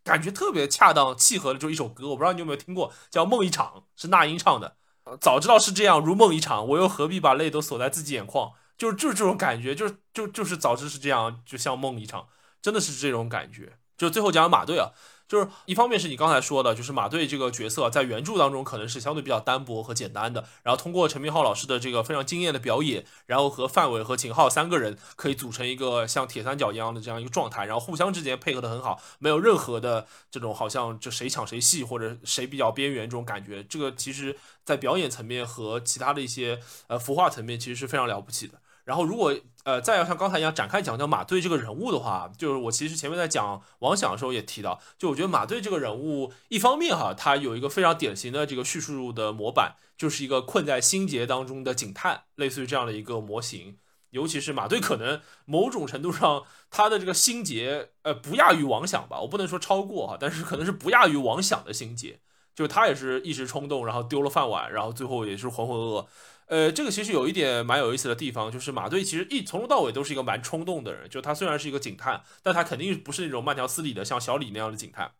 [0.03, 4.77] 感觉特别恰当契合的，就一首歌，我不知道你有没有听过，叫《梦一场》，是那英唱的。
[5.19, 8.51] 早知道是这样，如梦一场，我又何必把泪都锁在自己眼眶？
[8.77, 12.27] 就是就是这种感觉，就是就就是早知是这样，就像梦一场，
[12.61, 13.77] 真的是这种感觉。
[13.97, 14.91] 就最后讲马队啊，
[15.29, 33.63] 就是一方面是你刚才说的，就是马队这个角色在原著当中可能是相对比较单薄和简单的，然后通过陈明昊老师的这个非常惊艳的表演，然后和范伟和秦昊三个人可以组成一个像铁三角一样的这样一个状态，然后互相之间配合的很好，没有任何的这种好像就谁抢谁戏或者谁比较边缘这种感觉。
[33.63, 38.55] 这个其实在表演层面和其他的一些呃服化层面其实是非常了不起的。
[38.89, 39.31] 然后，如果
[39.65, 53.77] 呃再要像刚才一样展开讲讲马队这个人物的话，就是我其实前面在讲王响的时候也提到，就我觉得马队这个人物，一方面哈，他有一个非常典型的这个叙述的模板，就是一个困在心结当中的警探，类似于这样的一个模型。
[54.09, 62.19] 尤其是马队，可能某种程度上他的这个心结，呃，不亚于王响吧，我不能说超过哈，但是可能是不亚于王响的心结，
[62.55, 66.05] 就是他也是一时冲动，然后丢了饭碗，然后最后也是浑浑噩噩。
[66.49, 71.07] 呃，这个其实有一点蛮有意思的地方，就是马队其实一从头到尾都是一个蛮冲动的人。
[71.09, 75.11] 就他虽然是一个警探，但他肯定不是那种慢条斯理的，像小李那样的警探。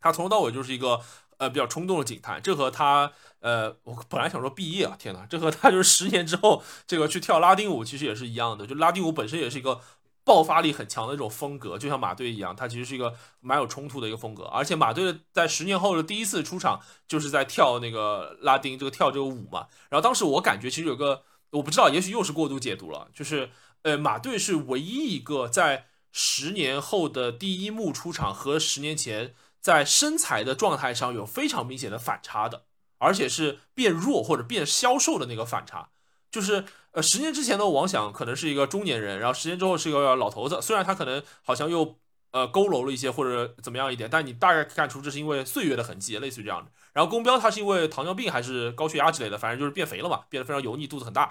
[0.00, 1.00] 他从头到尾就是一个
[1.38, 2.40] 呃比较冲动的警探。
[2.40, 8.66] 这和他呃，我本来想说毕业啊，天哪，这和他就是十年之后这个去跳拉丁舞其实也是一样的。
[8.66, 9.80] 就拉丁舞本身也是一个。
[10.24, 14.44] 爆发力很强的这种风格，就像马队一样，它其实是一个蛮有冲突的一个风格。
[14.44, 19.68] 而且马队在十年后的第一次出场，就是在跳那个拉丁，这个跳这个舞嘛。
[19.90, 23.50] 然后当时我感觉其实有个，我不知道，也许又是过度解读了，就是
[23.82, 32.64] 呃，马队是唯一一个在十年后的第一幕出场和十年前在身材的状态上有非常明显的反差的，
[32.96, 35.90] 而且是变弱或者变消瘦的那个反差，
[36.30, 36.64] 就是。
[36.94, 40.60] 呃，十年之前的王想可能是一个中年人，然后十年之后是一个老头子。
[40.62, 41.98] 虽然他可能好像又
[42.30, 46.70] 呃佝偻了一些或者怎么样一点，但你大概看出这是因为岁月的痕迹，类似于这样的。
[46.92, 51.28] 然后宫彪他是因为糖尿病还是高血压之类的，反正就是变肥了嘛，变得非常油腻，肚子很大。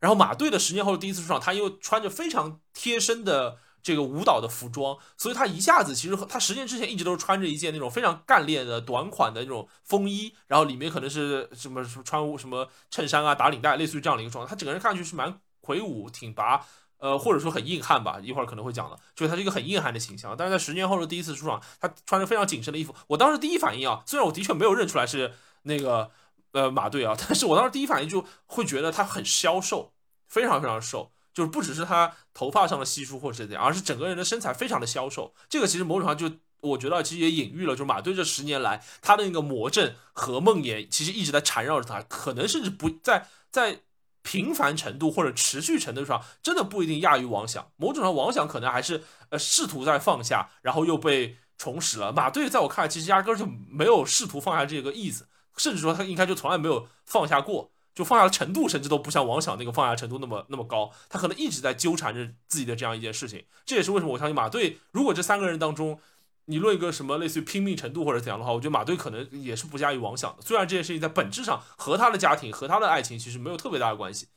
[0.00, 3.58] 然后马队的十年后第一次出场，他又穿着非常贴身的。
[3.86, 14.50] 这个舞蹈的服装，所以他一下子其实他十年之前一直都是穿着一件那种非常干练的短款的那种风衣，然后里面可能是什么穿什么衬衫啊、打领带，类似于这样的一个状态。
[14.50, 16.66] 他整个人看上去是蛮魁梧挺拔，
[16.98, 18.18] 呃，或者说很硬汉吧。
[18.20, 20.34] 一会儿可能会讲的，就是他是一个很硬汉的形象。
[20.36, 25.32] 但是在十年后的第一次出场，他穿着非常紧身的衣服，我当时第一反应啊，虽然我的确没有认出来是
[25.62, 26.10] 那个
[26.50, 29.92] 呃马队啊，但是我当时第一反应就会觉得他很消瘦，
[30.26, 31.12] 非常非常瘦。
[31.36, 35.34] 就是不只是他头发上的稀疏或者是怎样，而是整个人的身材非常的消瘦。
[35.50, 36.30] 这个其实某种上就
[36.62, 43.82] 我觉得其实也隐喻了，就是马队这十年来他的那个魔怔和梦魇其实一直在缠绕着他，可能甚至不在在
[44.22, 47.70] 频繁程度或者持续程度上真的不一定亚于王想。
[47.76, 52.10] 某种上王想可能还是呃试图在放下，然后又被重拾了。
[52.10, 55.28] 马队在我看来其实压根就没有试图放下这个意思，
[55.58, 57.72] 甚至说他应该就从来没有放下过。
[57.96, 60.92] 就放下的程度，甚至都不像王响那个放下程度那么那么高。
[61.08, 63.46] 他可能一直在纠缠着自己的这样一件事情。
[63.64, 65.98] 这也是为什么我相信马队，如果这三个人当中，
[66.44, 70.42] 你论一个什么类似于拼命程度或者怎样的话，我觉得马队可能也是不亚于王响的。
[70.42, 74.28] 虽然这件事情在本质上和他的家庭和他的爱情其实没有特别大的关系。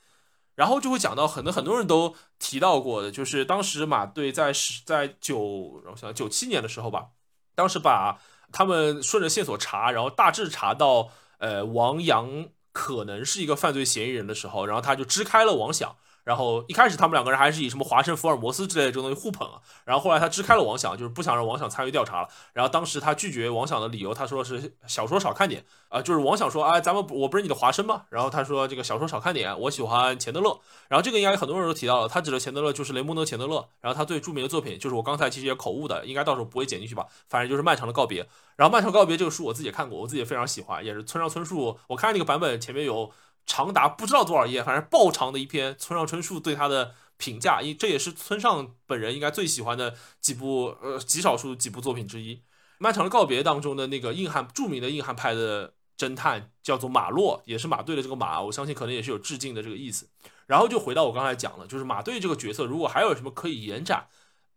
[0.55, 7.09] 然后就会讲到很多很多人都提到过的，就是当时马队在十在九，我想九七年的时候吧，
[7.55, 8.21] 当时把
[8.53, 12.47] 他们顺着线索查，然后大致查到呃王阳。
[12.71, 15.97] 可能是一个犯罪嫌疑人的时候，然后他就支开了王想。
[16.29, 19.59] 然后一开始他们两个人还是以什么华生、福尔摩斯之类的这种东西互捧啊。
[19.83, 22.27] 然后后来他支开了王响，就是不想让王响参与调查了。
[22.53, 25.99] 然后当时他拒绝王响的理由，他说是小说少看点啊。
[26.03, 28.03] 就是王响说，哎，咱们我不是你的华生吗？
[28.11, 30.55] 然后他说这个小说少看点，我喜欢钱德勒。
[30.87, 33.67] 然后这个应该很多人都提到了，他指的钱德勒就是雷蒙德·钱德勒。
[33.81, 37.07] 然后他最著名的作品就是我刚才其实也口误的，应该到时候不会剪进去吧？
[37.27, 38.23] 反正就是《漫长的告别》。
[38.55, 41.75] 然后《漫长告别》这个书我自己也看过，我自己也非常喜欢，也是村上春树。
[41.87, 43.11] 我看那个版本前面有。
[43.49, 52.43] 长达不知道多少页，反正爆长的一篇村上春树对他的评价，因这也是村上本人应该最喜欢的几部呃极少数几部作品之一。
[52.77, 60.07] 漫长的告别当中的那个硬汉，著名的硬汉派的侦探叫做马洛，也是马队的这个马，我相信可能也是有致敬的这个意思。
[60.45, 64.07] 然后就回到我刚才讲了，就是马队这个角色，如果还有什么可以延展，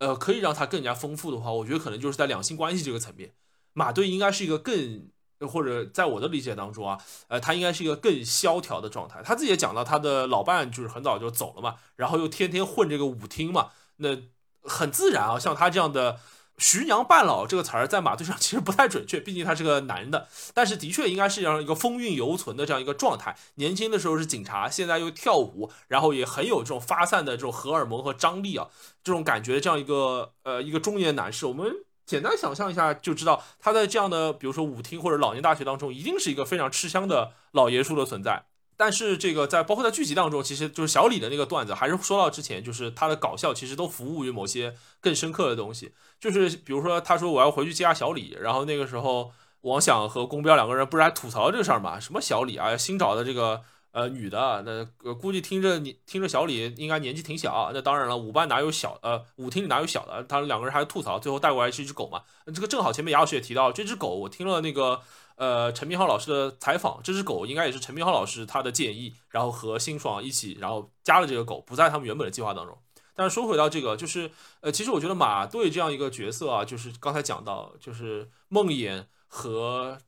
[0.00, 3.32] 呃，可以让他更加丰富的话，我觉得可能就是在两性关系这个层面，
[3.72, 5.08] 马队应该是一个更。
[5.46, 9.20] 或者在我的理解当中啊，呃，他应该是一个更萧条的状态。
[9.24, 14.16] 他自己也讲到，他的老伴就是很早就走了嘛，然后又天天混这个舞厅嘛，那
[14.62, 15.38] 很自然啊。
[15.38, 16.20] 像他这样的
[16.58, 23.36] “徐娘半老”这个词儿，在马队上 其实不太准确，毕竟他是个男的，但是的确应该是这样一个风韵犹存的这样一个状态。
[23.56, 28.68] 年轻的时候是警察，现在又跳舞，然后也很有这种发散的这种荷尔蒙和张力啊，
[29.02, 31.72] 这种感觉，这样一个呃一个中年男士，我们。
[32.04, 38.44] 简单想象一下就知道，他在这样的比如说舞厅或者老年大学当中，一定是一个非常吃香的老爷叔的存在。
[38.76, 45.94] 但是这个在包括在剧集当中，其实就是小李的那个段子，还是说到之前，就是他的搞笑其实都服务于某些更深刻的东西。
[46.18, 49.30] 就是比如说，他说我要回去接下小李，然后那个时候
[49.60, 52.00] 王想和宫彪两个人不是还吐槽这个事儿嘛？
[52.00, 53.62] 什么小李啊，新找的这个
[53.92, 57.70] 呃女的，那估计听着你听着小李应该年纪挺小。
[57.72, 60.24] 那当然了，舞伴哪有小呃舞厅里哪有小的？
[60.24, 62.22] 他两个人还吐槽，最后带过来是一只狗嘛？
[62.46, 65.00] 这个正好前面杨老师也提到，这只狗我听了那个。
[65.36, 72.78] 呃，陈明昊老师的采访，这只狗应该也是陈明昊老师他的建议，然后和辛爽一起，然后加了这个狗，不在他们原本的计划当中。
[73.16, 74.30] 但是说回到这个，就是
[74.60, 79.98] 呃，其实我觉得马队这样一个角色啊，就是刚才讲到，就是梦魇和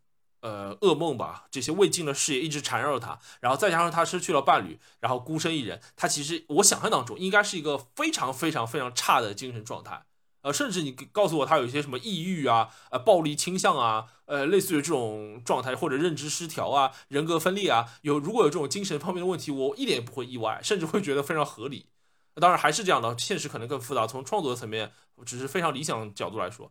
[0.45, 10.05] 呃噩梦吧，这些未尽的事业一直缠绕着他，然后再加上他失去了伴侣，然后孤身一人，他其实我想象当中应该是一个非常非常非常差的精神状态。
[10.43, 21.87] 呃，甚至你告诉我他有一些什么抑郁啊，呃，暴力倾向啊，呃，类似于这种状态或者认知失调啊，人格分裂啊，有如果有这种精神方面的问题，我一点也不会意外，甚至会觉得非常合理。
[22.35, 24.07] 当然还是这样的，现实可能更复杂。
[24.07, 24.93] 从创作层面，
[25.25, 26.71] 只是非常理想角度来说，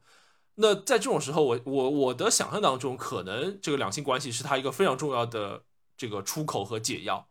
[0.56, 5.64] 那在这种时候，我我我的想象当中，可能这个两性关系是他一个非常重要的
[5.97, 7.28] 这个出口和解药。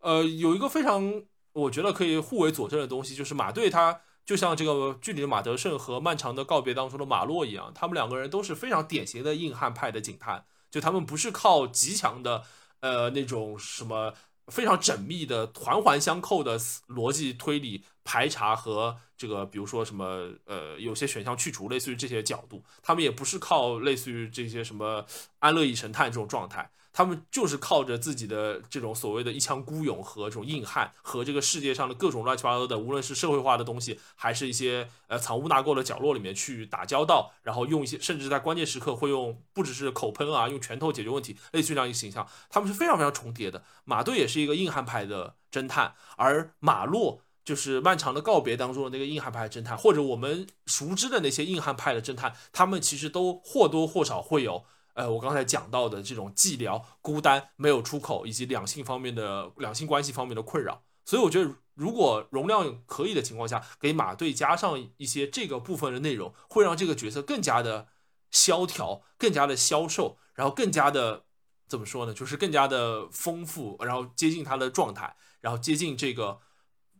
[0.00, 4.00] 呃，有一个非常我觉得可以互为佐证的东西，就是马队他。
[4.26, 10.44] 就像这个剧里的马德胜和《漫长的告别》当中的马洛一样，他们两个人都是非常典型的硬汉派的警探。
[10.68, 12.42] 就他们不是靠极强的，
[12.80, 14.12] 呃，那种什么
[14.48, 22.64] 非常缜密的环环相扣的逻辑推理排查和这个，比如说什么，呃，有些选项去除，类似于这些角度。
[22.82, 25.04] 他们也不是靠类似于这些什么
[25.40, 26.70] 安乐椅神探这种状态。
[26.92, 43.62] 他们就是靠着自己的这种所谓的一腔孤勇和这种硬汉，和这个世界上的各种乱七八糟的，无论是社会化的东西，还是一些呃藏污纳垢的角落里面去打交道，然后用一些，甚至在关键时刻会用不只是口喷啊，用拳头解决问题，类似于这样一个形象，他们是非常非常重叠的。
[43.84, 54.64] 马队也是一个硬汉派的侦探，而马洛就是漫长的告别当中的那个硬汉派侦探，或者我们熟知的那些硬汉派的侦探，他们其实都或多或少会有。
[54.94, 67.88] 呃，我刚才讲到的这种寂寥、孤单、没有出口，以及两性方面的两性关系方面的困扰，所以我觉得，如果容量可以的情况下，给马队加上一些这个部分的内容，会让这个角色更加的
[68.30, 71.24] 萧条，更加的消瘦，然后更加的
[71.68, 72.14] 怎么说呢？
[72.14, 76.40] 就是更加的丰富，然后接近他的状态，然后接近这个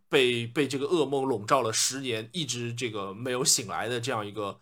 [0.09, 4.61] 被被这个噩梦笼罩了十年，一直这个没有醒来的这样一个。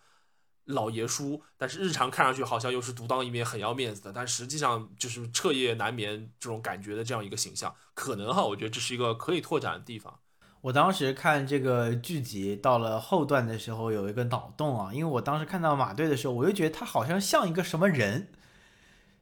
[0.68, 10.20] 老爷叔，但是日常看上去好像又是独当一面、很要面子的，但实际上就是彻夜难眠这种感觉的这样一个形象，可能哈，我觉得这是一个可以拓展的地方。
[10.62, 18.32] 我当时看这个剧集到了后段的时候，有一个脑洞啊，因为我当时看到马队的时候，我就觉得他好像像一个什么人，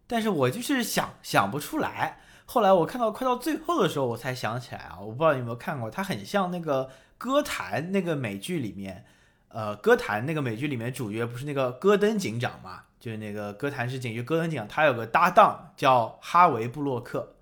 [0.07, 2.22] 但是我就是想想不出来。
[2.45, 9.05] 后来我看到快到最后的时候，我才想起来啊，我不知道你有没有看过，他很像那个歌坛那个美剧里面。
[9.55, 12.85] 呃，歌坛那个美剧里面主角不是那个戈登警长嘛？
[12.99, 17.35] 就是那个歌坛是警局戈登警长，他有个搭档叫哈维布洛克，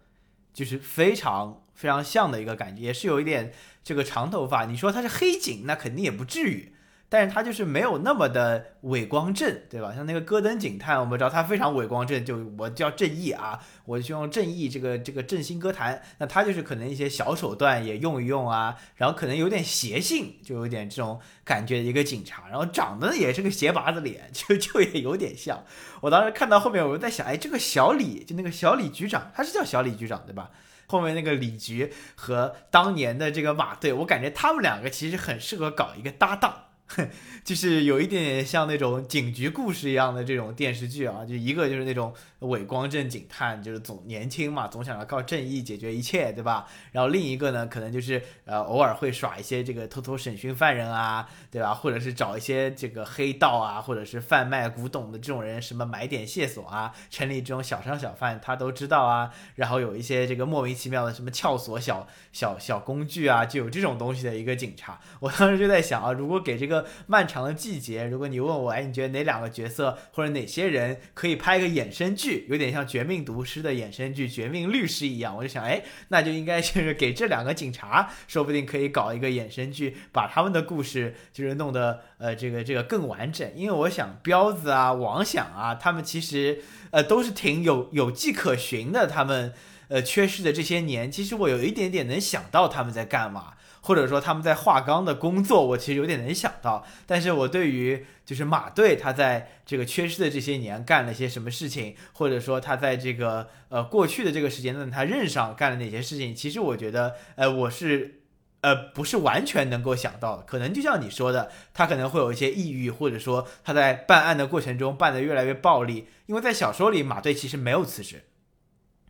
[0.53, 3.53] 就是非常非常像的一个感觉，也是有一点
[3.85, 4.65] 这个长头发。
[4.65, 6.75] 你说他是黑警，那肯定也不至于。
[7.13, 9.93] 但是他就是没有那么的伟光正，对吧？
[9.93, 16.01] 像那个戈登警探，我们知道他非常伟光正，就我叫正义啊，我就用正义这个这个振兴歌坛。
[16.19, 25.65] 那他就是可能一些小手段也用一用啊，然后可能有点邪性，就有点这种感觉一个警察，然后长得也是个斜拔子脸， 就就也有点像。
[26.03, 30.51] 我当时看到后面，我就在想，哎，这个小李就那个小李局长，他是叫小李局长对吧？
[30.87, 36.67] 后面那个李局和当年的这个马队，我感觉他们两个其实很适合搞一个搭档。
[37.45, 46.67] 就是有一点点像那种警局故事一样的这种电视剧啊，就一个就是那种伪光正警探，就是总年轻嘛，总想着靠正义解决一切，对吧？
[46.93, 51.73] 然后另一个呢，可能就是呃偶尔会耍一些这个偷偷审讯犯人啊，对吧？
[51.73, 59.31] 或者是找一些这个黑道啊，或者是贩卖古董的这种人，什么买点线索啊，城里这种小商小贩他都知道啊。
[59.55, 64.99] 然后有一些这个莫名其妙的什么撬锁小小小工具啊，就有这种东西的一个警察。
[65.21, 83.51] 我当时就在想啊，如果给这个漫长的季节，如果你问我，哎，你觉得哪两个角色或者哪些人可以拍一个衍生剧，有点像《绝命毒师》的衍生剧《绝命律师》一样，我就想，哎，那就应该就是给这两个警察，说不定可以搞一个衍生剧，把他们的故事就是弄得呃这个这个更完整。
[83.55, 89.53] 因为我想彪子啊、王想啊，他们其实呃都是挺有有迹可循的，他们。
[89.91, 93.55] 呃缺失的这些年，其实我有一点点能想到他们在干嘛。
[93.83, 108.23] 或者说他们在画钢的工作，我其实有点能想到，但是我对于就是马队他在这个缺失的这些年干了些什么事情，或者说他在这个呃过去的这个时间段他任上干了哪些事情，其实我觉得呃我是
[108.61, 118.25] 呃不是完全能够想到的，可能就像你说的，他可能会有一些抑郁，或者说他在办案的过程中办得越来越暴力，因为在小说里马队其实没有辞职，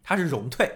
[0.05, 0.71] 他是荣退。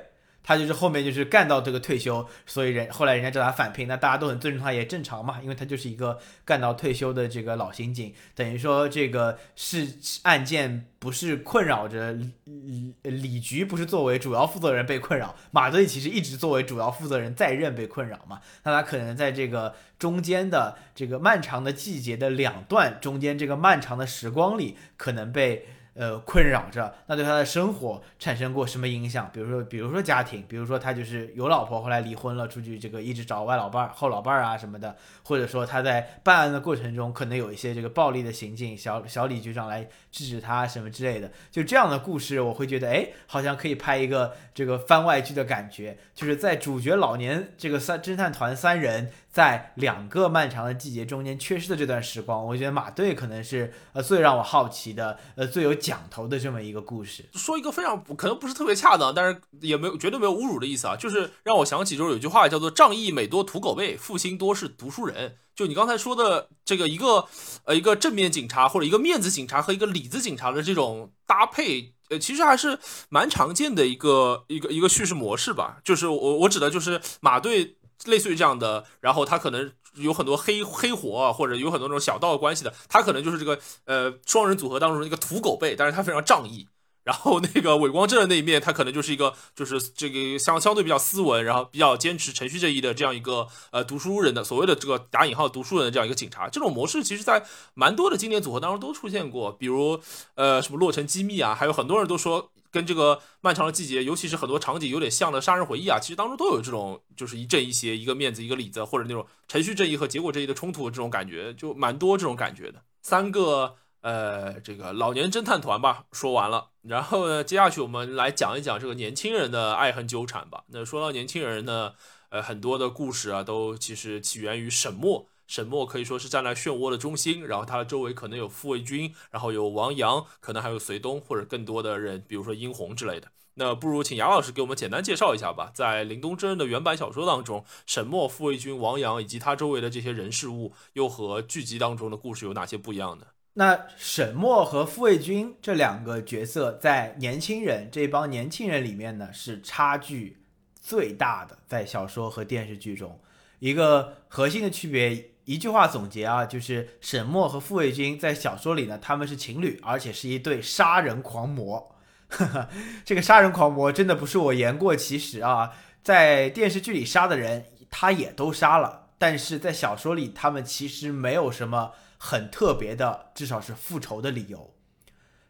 [0.46, 9.88] 他就是后面就是干到这个退休，所以人后来人家叫他返聘，那大家都很尊重他，也正常嘛，因为他就是一个干到退休的这个老刑警，等于说这个是
[10.24, 12.12] 案件不是困扰着
[12.44, 25.66] 李李局，不是作为主要负责人被困扰，马队其实一直作为主要负责人在任被困扰嘛，那他可能在这个中间的这个漫长的季节的两段中间这个漫长的时光里，可能被。
[25.94, 29.30] 呃，困扰着，那对他的生活产生过什么影响？
[29.32, 49.12] 比如说，比如说家庭，比如说他就是有老婆，后来离婚了，出去这个一直找外老伴儿、后老伴儿啊什么的，或者说他在办案的过程中可能有一些这个暴力的行径，小小李局长来制止他什么之类的，就这样的故事，我会觉得，哎，好像可以拍一个这个番外剧的感觉，就是在主角老年这个三侦探团三人。
[49.34, 57.28] 在两个漫长的季节中间缺失的这段时光，我觉得马队可能是呃最让我好奇的，呃最有讲头的这么一个故事。
[57.34, 65.34] 说一个非常可能不是特别恰当，但是也没有绝对没有侮辱的意思啊，就是让我想起就是有句话叫做“仗义每多屠狗辈，负心多是读书人”。
[65.56, 67.26] 就你刚才说的这个一个
[67.66, 72.78] 呃一个正面警察或者一个面子警察和一个里子警察的这种搭配，呃其实还是
[73.08, 75.78] 蛮常见的一个一个一个叙事模式吧。
[75.82, 77.74] 就是我我指的就是马队。
[78.06, 86.68] 类似于这样的，然后他可能有很多黑黑活，或者有很多这种小道关系的，他可能就是这个呃双人组合当中的一个土狗辈，但是他非常仗义。
[87.04, 96.48] 然后那个伪光正的那一面，他可能就是一个就是这个相相对比较斯文，然后比较坚持程序正义的这样一个呃读书人的所谓的这个打引号读书人的这样一个警察。
[96.48, 97.44] 这种模式其实在
[97.74, 100.00] 蛮多的经典组合当中都出现过，比如
[100.34, 102.50] 呃什么洛城机密啊，还有很多人都说。
[102.74, 112.82] 跟这个漫长的季节，尤其是很多场景有点像的杀人回忆啊，其实当中都有这种就是一正一邪，一个面子一个里子，或者那种程序正义和结果正义的冲突这种感觉，就蛮多这种感觉的。
[113.00, 120.64] 三个呃，这个老年侦探团吧，说完了，然后呢，接下去我们来讲一讲这个年轻人的爱恨纠缠吧。
[120.68, 121.94] 那说到年轻人呢，
[122.28, 125.26] 呃，很多的故事啊，都其实起源于沈墨。
[125.46, 133.28] 沈墨可以说是站在漩涡的中心，然后他的周围可能有傅卫军，然后有王阳，可能还有隋东或者更多的人，比如说殷红之类的。
[133.54, 135.70] 那不如请杨老师给我们简单介绍一下吧。
[135.72, 143.24] 在林东真人的原版小说当中，沈墨、傅卫军、王阳以及他周围的这些人事物，又和剧集当中的故事有哪些不一样呢？
[143.54, 150.42] 那沈墨和傅卫军这两个角色，在年轻人这帮年轻人里面呢，是差距
[150.74, 153.20] 最大的，在小说和电视剧中，
[153.60, 155.30] 一个核心的区别。
[155.46, 161.94] 一句话总结啊，就是沈墨和傅卫军在小说里呢，他们是情侣，而且是一对杀人狂魔。
[163.04, 174.74] 这个杀人狂魔真的不是我言过其实啊，在电视剧里杀的人他也都杀了，但是在小说里他们其实没有什么很特别的，至少是复仇的理由。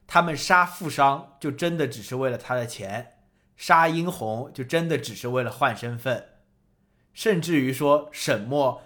[0.06, 3.18] 他们杀富商就真的只是为了他的钱，
[3.56, 6.28] 杀殷红就真的只是为了换身份，
[7.12, 8.82] 甚至于说沈墨。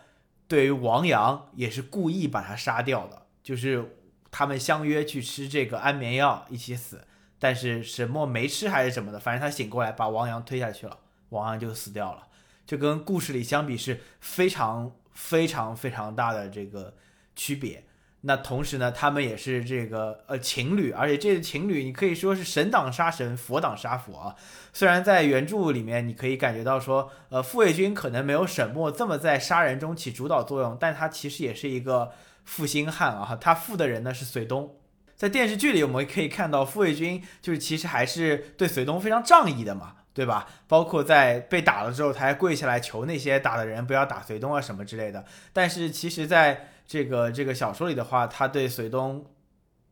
[0.46, 3.98] 对于王阳也是故意把他杀掉的，就是
[4.30, 7.06] 他们相约去吃这个安眠药一起死，
[7.38, 12.28] 但是沈墨没吃还是什么的，反正他醒过来把王阳推下去了，王阳就死掉了，
[12.66, 16.96] 这跟故事里相比是非常非常非常大的这个
[17.38, 17.84] 区别。
[18.22, 24.34] 那同时呢，他们也是这个呃情侣，而且这个情侣你可以说是神挡杀神，佛挡杀佛啊。
[24.72, 32.10] 虽然在原著里面你可以感觉到说，呃，傅卫军可能没有沈墨这么在杀人中起主导作用，但他其实也是一个
[32.44, 33.38] 负心汉啊。
[33.40, 34.74] 他负的人呢是隋东，
[35.14, 40.48] 在电视剧里我们可以看到傅卫军就是其实还是对隋东非常仗义的嘛，对吧？
[40.66, 45.24] 包括在被打了之后，他还跪下来求那些打的人不要打隋东啊什么之类的。
[45.52, 49.24] 但是其实，在这个这个小说里的话，他对隋东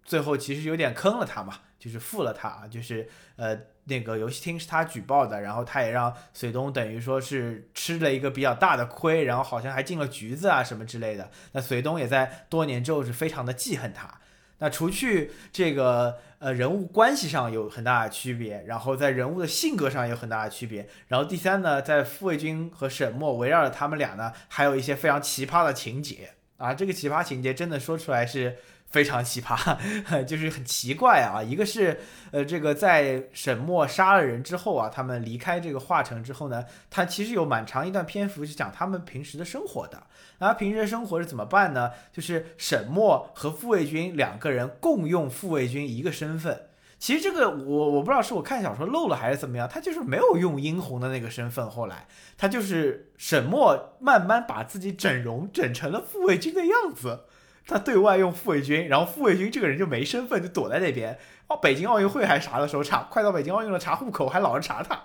[0.03, 11.30] 最后其实有点坑了他嘛，就是负了他啊，就是呃那个游戏厅是他举报的，然后他也让隋东等于说是吃了一个比较大的亏，然后好像还进了局子啊什么之类的。
[11.53, 14.20] 那隋东也在多年之后是非常的记恨他。
[14.59, 26.30] 那除去这个呃人物关系上有很大的区别，然后在人物的性格上有很大的区别，然后第三呢，在傅卫军和沈墨围绕着他们俩呢，还有一些非常奇葩的情节。
[26.57, 29.76] 啊，这个奇葩情节真的说出来是非常奇葩，
[30.24, 31.42] 就是很奇怪啊。
[31.42, 32.00] 一个是，
[32.30, 40.02] 呃，这个在沈墨杀了人之后啊，他们离开这个华城之后呢，他其实有蛮长一段篇幅是讲他们平时的生活的。
[40.38, 41.90] 那平时的生活是怎么办呢？
[42.12, 46.65] 就是沈墨和傅卫军两个人共用傅卫军一个身份。
[46.99, 51.70] 其实这个我我不知道是我看小说漏了还是怎么样，他就是没有用殷红的那个身份。
[51.70, 52.07] 后来
[52.38, 57.24] 他就是沈墨慢慢把自己整容整成了傅卫军的样子。
[57.68, 61.18] 他对外用傅卫军，然后傅卫军这个人就没身份，就躲在那边。
[61.49, 65.03] 哦，北京奥运会还啥的时候查，快到北京奥运了查户口还老是查他。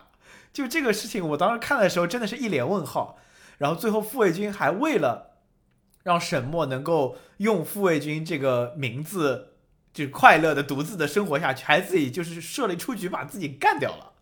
[0.53, 3.17] 就这个事情，我当时看的时候真的是一脸问号。
[3.57, 5.31] 然后最后傅卫军还为了
[6.03, 9.50] 让沈墨能够用傅卫军这个名字，
[9.93, 14.13] 就快乐的独自的生活下去，还自己就是设了一出局把自己干掉了。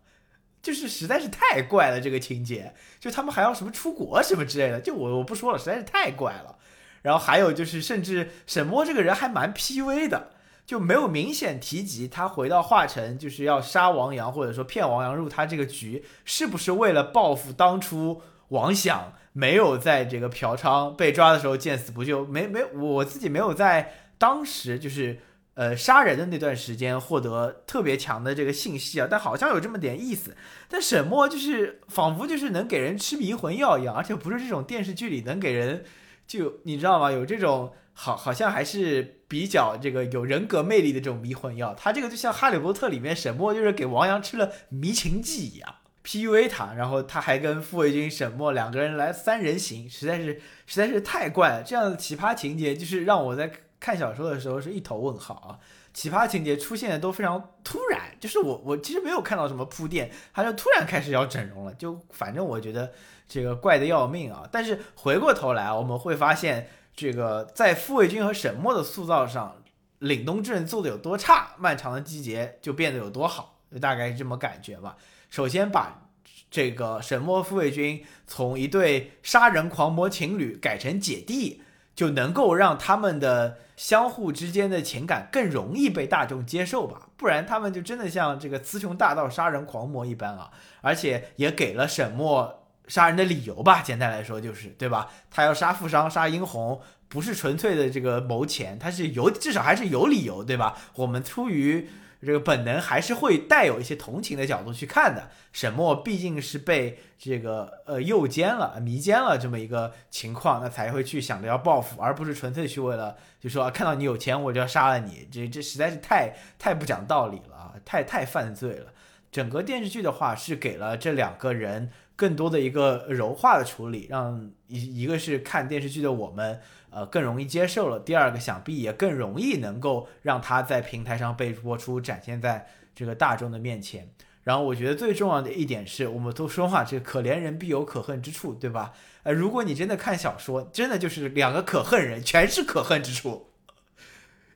[0.62, 6.58] 就是实在是太怪了这个情节，就他们还要什么出国什么之类的，就我我不说了，实在是太怪了。
[7.00, 10.32] 然后还有就是，甚至沈墨这个人还蛮 P V 的，
[10.66, 22.26] 就没有明显提及他回到华城就是要杀王阳，或者说骗王阳入他这个局，是不是为了报复当初王想没有在这个嫖娼被抓的时候见死不救？
[22.26, 25.20] 没没，我自己没有在当时就是
[25.60, 30.34] 呃杀人的那段时间获得特别强的这个信息啊，但好像有这么点意思。
[30.70, 35.84] 但沈墨就是仿佛就是能给人吃迷魂药一样，而且不是这种电视剧里能给人。
[36.26, 37.12] 就你知道吗？
[37.12, 41.74] 有这种好，好像还是比较这个有人格魅力的这种迷魂药。
[41.74, 46.72] 他这个就像《哈利波特》里面沈墨就是给王阳吃了迷情剂一样，PUA 他。
[46.72, 51.62] 然后他还跟傅卫军、沈墨两个人来三人行，实在是实在是太怪了。
[51.62, 55.58] 这样的奇葩情节就是让我在看小说的时候是一头问号啊！
[55.92, 61.74] 奇葩情节出现的都非常突然，就是我我其实没有看到什么铺垫，他就突然开始要整容了。
[61.74, 62.92] 就反正我觉得。
[63.32, 64.42] 这个怪的要命啊！
[64.50, 69.62] 但是回过头来，我们会发现，这个在傅卫军和沈墨的塑造上，
[70.00, 74.96] 凛东镇做的有多差，漫长的季节就变得有多好，就大概是这么感觉吧。
[75.28, 76.08] 首先把
[76.50, 81.62] 这个沈墨、傅卫军从一对杀人狂魔情侣改成姐弟，
[82.00, 87.08] 就能够让他们的相互之间的情感更容易被大众接受吧。
[87.18, 90.50] 不然他们就真的像这个雌雄大盗、杀人狂魔一般啊！
[90.80, 92.56] 而且也给了沈墨。
[92.88, 95.08] 杀人的理由吧，简单来说就是，对吧？
[95.30, 96.80] 他要杀富商、杀殷红，
[97.10, 100.74] 不是纯粹的这个谋钱，他是有至少还是有理由，对吧？
[100.94, 101.86] 我们出于
[102.22, 105.30] 这个本能，还是会带有一些同情的角度去看的。
[105.52, 118.92] 沈墨毕竟是被这个呃诱奸了、迷奸了这么一个情况，那才会去想着要报复，而不是纯粹去为了就说看到你有钱我就要杀了你，这这实在是太太不讲道理了啊，太太犯罪了。
[119.32, 121.90] 整个电视剧的话是给了这两个人。
[122.16, 126.60] 更多的一个柔化的处理，让一一个是看电视剧的我们，
[126.90, 127.98] 呃，更容易接受了。
[127.98, 134.10] 第二个，想必也更容易能够让它在平台上被播出，展现在这个大众的面前。
[134.42, 138.92] 然后，我觉得最重要的一点是，我们都说嘛，这可怜人必有可恨之处，对吧？
[139.22, 143.50] 呃，如果你真的看小说，真的就是两个可恨人，全是可恨之处，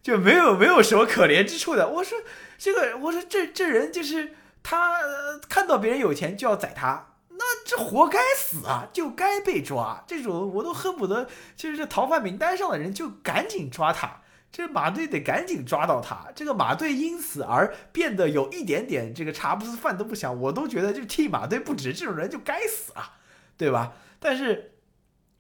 [0.03, 1.89] 就没有没有什么可怜之处的。
[1.89, 2.19] 我说
[2.57, 4.33] 这个，我说这这人就是
[4.63, 4.99] 他
[5.49, 7.14] 看到别人有钱就要宰他。
[7.37, 10.05] 那这活该死啊，就该被抓。
[10.07, 14.21] 这种我都恨不得，就是这逃犯名单上的人就赶紧抓他。
[14.53, 16.29] 这马队得赶紧抓到他。
[16.33, 21.93] 这个马队因此而变得有一点点这个茶不思饭都不想，我都觉得就替马队不值。
[21.93, 23.19] 这种人就该死啊，
[23.57, 23.95] 对吧？
[24.21, 24.77] 但是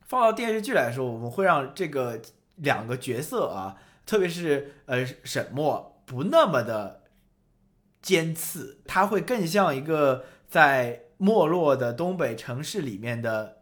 [0.02, 2.20] 放到电视剧来说，我们会让这个
[2.56, 7.02] 两个角色啊，特别是呃沈墨不那么的
[8.02, 11.03] 尖刺，他会更像一个在。
[11.16, 13.58] 没落的东北城市里面的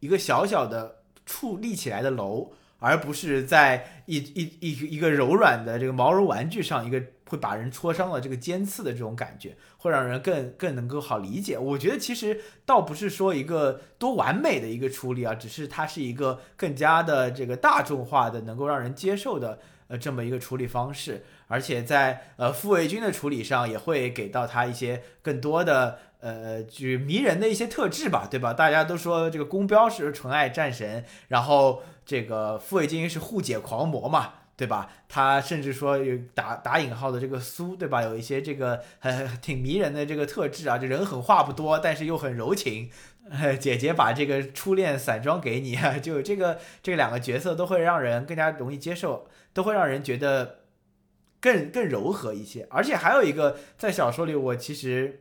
[0.00, 11.58] 一个小小的矗立起来的楼，而不是在一一一一个柔软的这个毛绒玩具上，一个会把人戳伤了这个尖刺的这种感觉，会让人更更能够好理解。
[11.58, 19.58] 我觉得其实倒不是说一个多完美的一个处理啊，只是它是一个更加的这个大众化的，能够让人接受的
[19.88, 21.24] 呃这么一个处理方式。
[21.48, 25.98] 而且在呃傅卫军的处理上，也会给到他一些更多的。
[26.20, 28.52] 呃，就迷人的一些特质吧，对吧？
[28.52, 34.90] 大家都说这个宫彪是纯爱战神，然后这个傅卫军是护姐狂魔嘛，对吧？
[35.08, 38.02] 他甚至说有打打引号的这个苏，对吧？
[38.02, 42.90] 有一些这个很挺迷人的这个特质啊，这人狠话不多，但是又很柔情。
[43.60, 50.60] 姐姐把这个初恋散装给你，就这个这两个角色都会让人更加容易接受，都会让人觉得
[51.40, 52.66] 更更柔和一些。
[52.70, 55.20] 而且还有一个在小说里，我其实。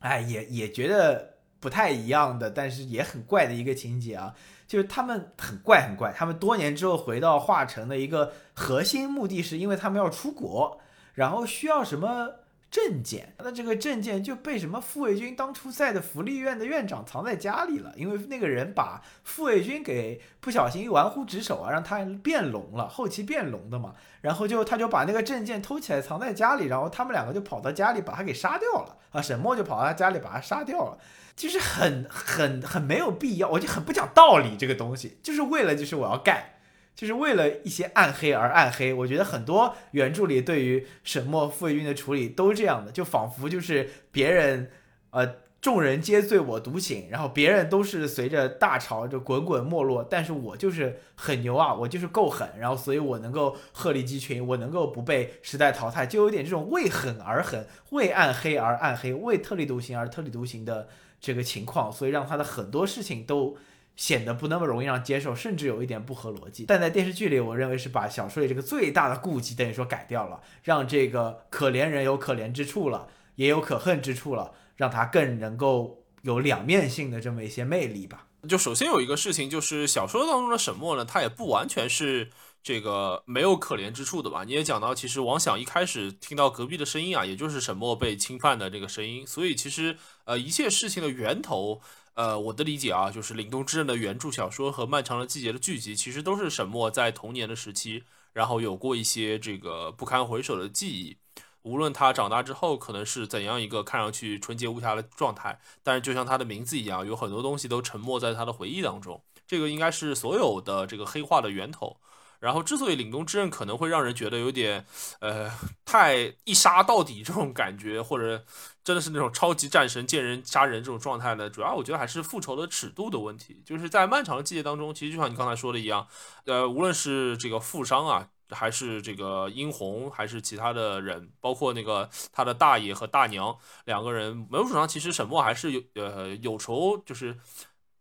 [0.00, 4.34] 哎，也也觉得不太一样的，但是也很怪的一个情节啊，
[4.66, 10.80] 就是他们很怪很怪，他们多年之后回到化城的一个核心目的是因为他们要出国，
[11.14, 12.30] 然后需要什么？
[12.70, 28.96] 证件，那这个证件就被什么傅卫军当初在的福利院的院长藏在家里了，因为那个人把傅卫军给不小心玩忽职守啊，让他变聋了，后期变聋的嘛，然后就他就把那个证件偷起来藏在家里，然后他们两个就跑到家里把他给杀掉了。
[29.12, 30.98] 啊，沈墨就跑到他家里把他杀掉了，
[31.34, 36.55] 就是很很很没有必要，我就很不讲道理这个东西，就是为了就是我要干。
[36.96, 44.70] 就是为了一些暗黑而暗黑，我觉得很多原著里对于沈墨、傅卫军的处理都这样的，就仿佛就是别人，
[45.10, 60.88] 呃，众人皆醉我独醒，然后别人都是随着大潮就滚滚没落，但是我就是很牛啊，我就是够狠，然后所以我能够鹤立鸡群，我能够不被时代淘汰，就有点这种为狠而狠，为暗黑而暗黑，为特立独行而特立独行的
[61.20, 63.58] 这个情况，所以让他的很多事情都。
[63.96, 66.66] 显得不那么容易让接受，甚至有一点不合逻辑。
[66.66, 78.26] 但在电视剧里，我认为是把小说里这个最大的顾忌等于说改掉了，让这个可怜人有可怜之处了，也有可恨之处了，让他更能够有两面性的这么一些魅力吧。
[78.46, 82.28] 就首先有一个事情，就是小说当中的沈墨呢，他也不完全是
[82.62, 84.44] 这个没有可怜之处的吧？
[84.44, 91.80] 你也讲到，其实王想一开始听到隔壁的声音啊，也就是沈墨被侵犯的这个声音，所以其实呃一切事情的源头。
[92.16, 101.18] 呃，我的理解啊，就是《凛冬之刃》的原著小说和《漫长的季节》的剧集，其实都是沈墨在童年的时期，然后有过一些这个不堪回首的记忆。
[101.60, 109.22] 无论他长大之后可能是怎样一个看上去纯洁无瑕的状态，但是就像他的名字一样，有很多东西都沉没在他的回忆当中。
[109.46, 111.98] 这个应该是所有的这个黑化的源头。
[112.38, 114.86] 然后，之所以凛冬之刃可能会让人觉得有点，
[115.20, 115.50] 呃，
[115.86, 118.44] 太一杀到底这种感觉，或者
[118.86, 121.50] 真的是那种超级战神见人杀人这种状态呢？
[121.50, 123.60] 主要我觉得还是复仇的尺度的问题。
[123.64, 126.06] 就是在漫长的季节当中，其实就像你刚才说的一样，
[126.44, 137.36] 呃，无论是这个富商啊，还是这个殷红，还是其他的人，包括那个他的大爷和大娘两个人，某种上其实沈墨还是有呃有仇，就是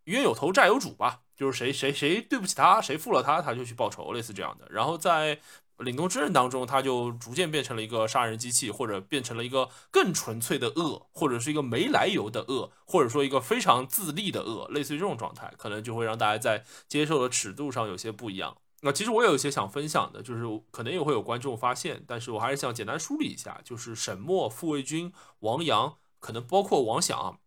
[0.04, 1.22] 冤有头债有主吧。
[1.36, 4.66] 就是谁谁谁对不起他，谁负了他，他就去报仇，类似这样的。
[4.70, 5.38] 然后在
[5.78, 18.56] 凛冬之刃当中，他就逐渐变成了一个杀人机器，或者变成了一个更纯粹的恶，或者是一个没来由的恶，或者说一个非常自立的恶，类似于这种状态，可能就会让大家在接受的尺度上有些不一样。
[18.82, 27.40] 那其实我有一些想分享的，就是可能也会有观众发现，但是我还是想简单梳理一下，就是沈墨、傅卫军、王阳，可能包括王想。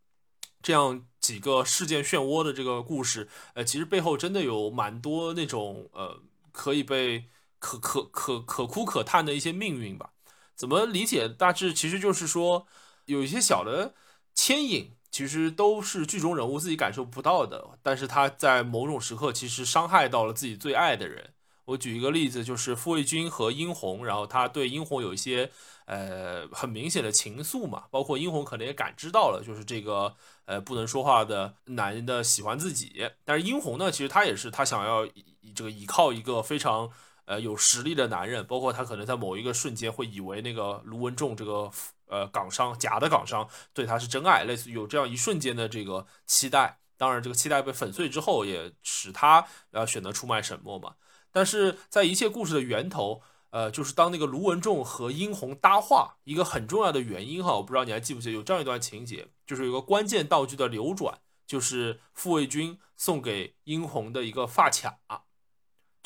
[0.60, 6.20] 这样几个事件漩涡的这个故事，呃，其实背后真的有蛮多那种呃，
[6.50, 7.26] 可以被
[7.58, 10.10] 可可可可哭可叹的一些命运吧？
[10.54, 11.28] 怎么理解？
[11.28, 12.66] 大致其实就是说，
[13.04, 13.94] 有一些小的
[14.34, 21.34] 牵引，其实都是剧中人物自己感受不到的，但是他在某种时刻其实伤害到了自己最爱的人。
[21.66, 25.50] 我举一个例子，就是傅卫军和殷红，然后他对殷红有一些
[25.84, 35.06] 呃很明显的情愫嘛，包括殷红可能也感知到了，就是这个呃不能说话的男人的喜欢自己，但是殷红呢，其实他也是他想要
[35.54, 36.90] 这个依靠一个非常
[37.28, 41.70] 呃有实力的男人，包括他可能在某一个瞬间会以为那个卢文仲这个
[42.06, 50.94] 呃港商假的港商对他是真爱，类似有这样一瞬间的这个期待，当然这个期待被粉碎之后，也使他呃选择出卖沈墨嘛。
[51.30, 53.20] 但是在一切故事的源头，
[53.50, 64.98] 呃，就是当那个卢文仲和殷红搭话，一个很重要的原因哈，我不知道你还记不记得有这样一段情节，就是有个关键道具的流转，就是傅卫军送给殷红的一个发卡。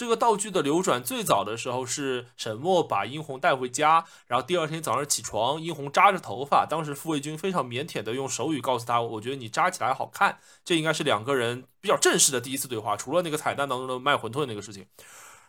[0.02, 10.40] 这个道具的流转最早的时候是沈墨把殷红带回家，然后第二天早上起床，殷红扎着头发，当时傅卫军非常腼腆的用手语告诉他，我觉得你扎起来好看。
[10.64, 14.84] 这应该是两个人比较正式的第一次对话，除了那个彩蛋当中的卖馄饨那个事情。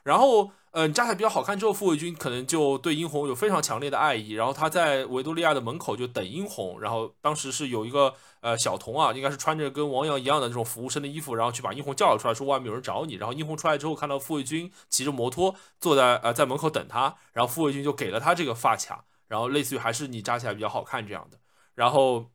[0.04, 4.32] 然后，呃，扎起来比较好看之后，傅卫军可能就对殷红有非常强烈的爱意。
[4.32, 6.82] 然后他在维多利亚的门口就等殷红。
[6.82, 13.14] 然后当时是有一个呃小童啊，应该是穿着跟王阳一样的这种服务生的衣服，然后去把殷红叫了出来，说外面有人找你。
[13.14, 21.38] 然后殷红出来之后，看到傅卫军骑着摩托坐在呃在门口等他，然后傅卫军就给了他这个发卡，然后类似于还是你扎起来比较好看这样的。
[21.76, 22.33] 然后。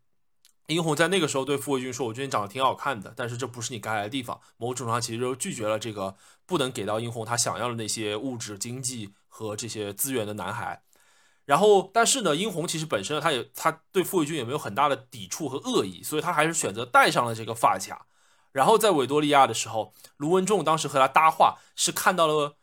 [0.68, 6.14] 殷红在那个时候对傅卫军说：“我觉得你长得挺好看的，但是这不是你该来的地方。”某种程度上，其实就拒绝了这个
[6.44, 10.82] 不能给到殷红他想要的那些物质、经济和这些资源的男孩。
[11.46, 18.06] 然后，但是呢，殷红其实本身他也他对傅卫军也没有很大的抵触和恶意，所以他还是选择戴上了这个发卡。
[18.52, 22.58] 然后在维多利亚的时候，卢文仲当时和他搭话，是看到了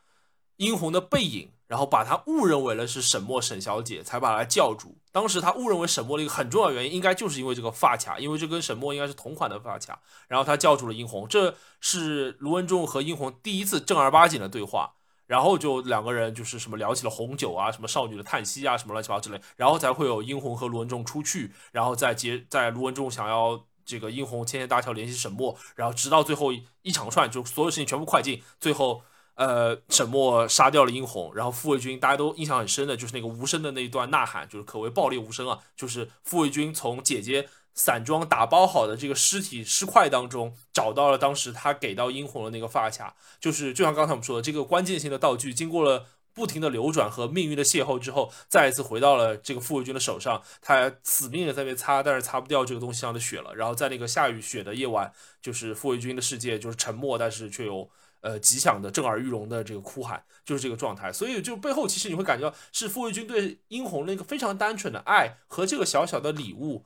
[0.58, 4.96] 殷红的背影，然后把他误认为了是沈墨沈小姐，才把他叫住。
[5.10, 9.98] 当时他误认为沈墨的一个很重要原因，应该就是因为这个发卡，因为这跟沈墨应该是同款的发卡。
[10.28, 14.92] 然后他叫住了殷红，这是卢文仲和殷红第一次正儿八经的对话。
[15.26, 19.40] 然后就两个人就是什么聊起了红酒啊，什么少女的叹息啊，什么乱七八糟之类。
[19.56, 26.52] 然后才会有殷红和卢文仲出去，然后再接在卢文仲想要这个殷红牵线搭桥联系沈墨，然后直到最后
[26.82, 29.02] 一长串，就所有事情全部快进，最后。
[29.36, 35.58] 呃，沈墨杀掉了殷红，然后傅卫军大家都印象很深的，就是那个无声的那一段呐喊，就是可谓爆裂无声啊。
[35.76, 53.54] 就是傅卫军从姐姐散装打包好的这个尸体尸块当中找到了当时他给到殷红的那个发卡，就是就像刚才我们说的，这个关键性的道具经过了不停的流转和命运的邂逅之后，再一次回到了这个傅卫军的手上，他死命的在那边擦，但是擦不掉这个东西上的血了。
[53.54, 57.90] 然后在那个下雨雪的夜晚，就是傅卫军的世界就是沉默，但是却有。
[58.20, 61.12] 呃，吉祥的震耳欲聋的这个哭喊，就是这个状态。
[61.12, 66.84] 所以，就背后其实你会感觉到是傅卫军对殷红那个非常单纯的爱和这个小小的礼物，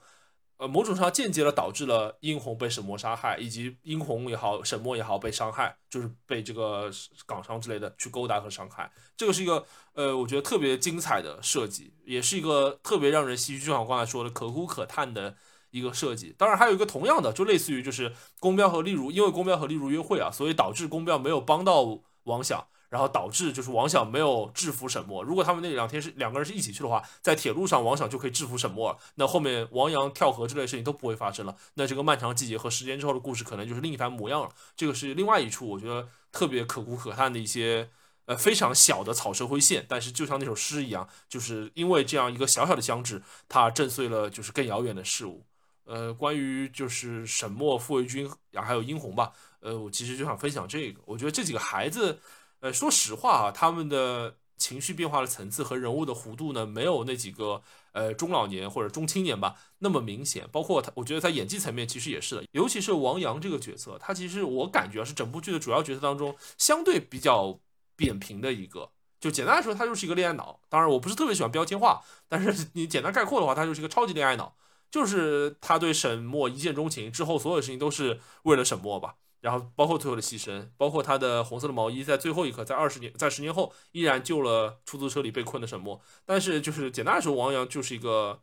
[0.58, 6.90] 呃，某种上间接的导致了殷红被沈墨杀害，以及殷红也好，沈墨也好被伤害，就是被这个
[7.24, 8.90] 港商之类的去勾搭和伤害。
[9.16, 15.36] 这个是一个呃，我觉得特别精彩的设计，也是一个特别让人唏嘘，就像我刚才说的，可哭可叹的。
[15.70, 25.22] 一个设计，当然还有一个同样的，就类似于就是宫彪和丽如，因为宫彪和丽如约会啊，所以导致宫彪没有帮到王想，然后导致就是王想没有制服沈墨。
[25.22, 31.56] 如果他们那两天是两个人是一起去的话，在铁路上王想就可以制服沈墨了，那后面王阳跳河之类的事情都不会发生了。
[31.74, 34.50] 那这个漫长季节和十年之后的故事可能就是另一番模样了。
[34.76, 37.88] 这个是另外一处我觉得特别可哭可叹的一些
[38.26, 45.46] 呃非常小的草蛇灰线，但是就像那首诗一样，就是因为这样一个小小的相知，它震碎了就是更遥远的事物。
[45.84, 51.00] 呃，关于就是沈墨、傅卫军然后，还有殷红吧，呃，我其实就想分享这个。
[51.04, 52.20] 我觉得这几个孩子，
[52.60, 57.62] 呃，说实话啊，他们的情绪变化的层次和人物的弧度呢，没有那几个
[57.92, 60.48] 呃中老年或者中青年吧那么明显。
[60.52, 67.58] 包括他，我觉得在演技层面其实也是的，尤其是王阳这个角色，他其实我感觉是整部剧的主要角色当中相对比较
[67.96, 68.90] 扁平的一个。
[69.18, 70.60] 就简单来说，他就是一个恋爱脑。
[70.70, 74.54] 当然，我不是特别喜欢标签化，但是你简单概括的话，他就是一个超级恋爱脑。
[74.90, 79.16] 就是他对沈墨一见钟情之后，所有事情都是为了沈墨吧。
[79.40, 85.98] 然后包括最后的牺牲，包括他的红色的毛衣，在最后一刻，在二十年，在十年后依然救了出租车里被困的沈墨。
[86.26, 88.42] 但是就是简单来说，王阳就是一个，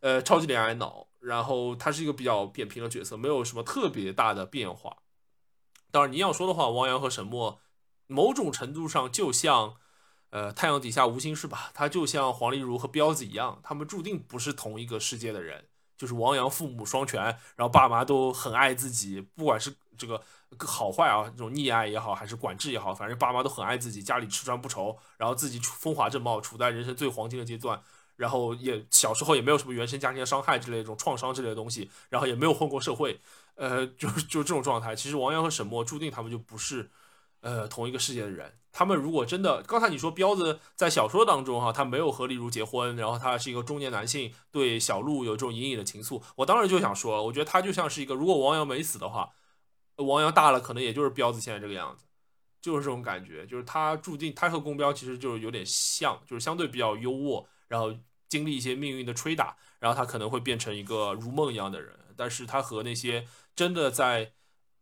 [0.00, 1.06] 呃，超级恋爱脑。
[1.20, 4.98] 然后他是一个比较扁平的角色，没有什么特别大的变化。
[5.90, 7.58] 当然你要说的话，王阳和沈墨
[8.06, 9.76] 某种程度上就像，
[10.28, 11.70] 呃，太阳底下无心事吧。
[11.72, 15.68] 他就像黄丽如和彪子一样，他们注定不是同一个世界的人。
[16.04, 17.24] 就是王阳父母双全，
[17.56, 20.20] 然后爸妈都很爱自己，不管是这个
[20.58, 27.80] 好坏啊，这种溺爱也好，还是管制也好，反正爸妈都很爱自己，家里吃穿不愁，然后自己风华正茂，处在人生最黄金的阶段，
[28.16, 33.18] 然后也小时候也没有什么原生家庭的伤害之类这种创伤之类的东西，然后也没有混过社会，
[33.54, 36.90] 呃，就就这种状态，其实王阳和沈墨注定他们就不是。
[37.44, 49.28] 呃，同一个世界的人，他们如果真的，刚才你说彪子在小说当中哈，他没有和丽如结婚，然后他是一个中年男性，对小鹿有这种隐隐的情愫，我当时就想说，我觉得他就像是一个，如果王阳没死的话，
[49.96, 52.06] 王阳大了，可能也就是彪子现在这个样子，
[52.62, 57.94] 就是这种感觉，就是他注定他和宫彪其实就是有点像，就是相对比较优渥，然后
[58.30, 64.32] 经历一些命运的吹打，然后他可能会变成一个如梦一样的人，但是他和那些真的在。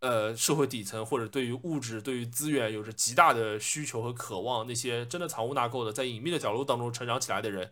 [0.03, 7.71] 呃，社会底层或者对于物质、对于资源有着极大的需求和渴望，那些真的藏污纳垢的，在隐秘的角落当中成长起来的人，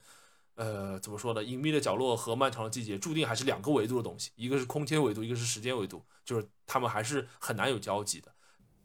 [0.54, 1.42] 呃，怎么说呢？
[1.42, 8.32] 隐秘的角落和漫长的季节注定还是两个维度的东西，一个是空间维度，一个是时间维度，就是他们还是很难有交集的。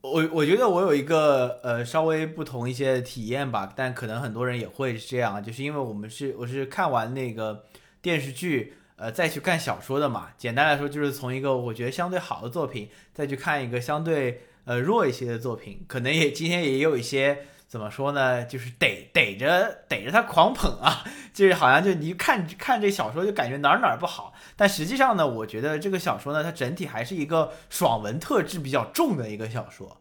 [0.01, 7.63] 我我觉得我有一个呃稍微不同一些体验吧，但可能很多人也会是这样，就是因为我们是我是看完那个
[8.01, 8.73] 电视剧。
[8.97, 21.03] 呃，再去看小说的嘛，简单来说就是从一个我觉得相对好的作品，再去看一个相对呃弱一些的作品，可能也今天也有一些怎么说呢，就是逮逮着逮着他狂捧啊，
[21.33, 29.97] 就是好像就你看看这小说就感觉哪儿哪儿不好，但实际上呢，我觉得这个小说呢，它整体还是一个爽文特质比较重的一个小说。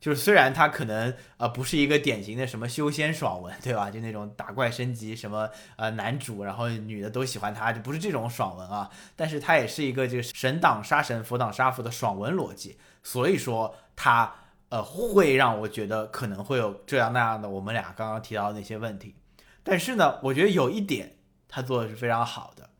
[0.00, 3.90] 就是虽然它可能呃不是一个典型的什么修仙爽文，对吧？
[3.90, 8.88] 就那种打怪升级什么呃男主，然后女的都喜欢他，就不是这种爽文啊。
[9.16, 12.78] 但是它也是一个就是神挡杀神，佛挡杀佛的爽文逻辑。
[13.02, 14.32] 所以说它
[14.68, 19.16] 呃会让我觉得可能会有这样那样的我们俩刚刚提到的那些问题。
[19.64, 21.16] 但是呢，我觉得有一点
[21.48, 22.70] 他做的是非常好的，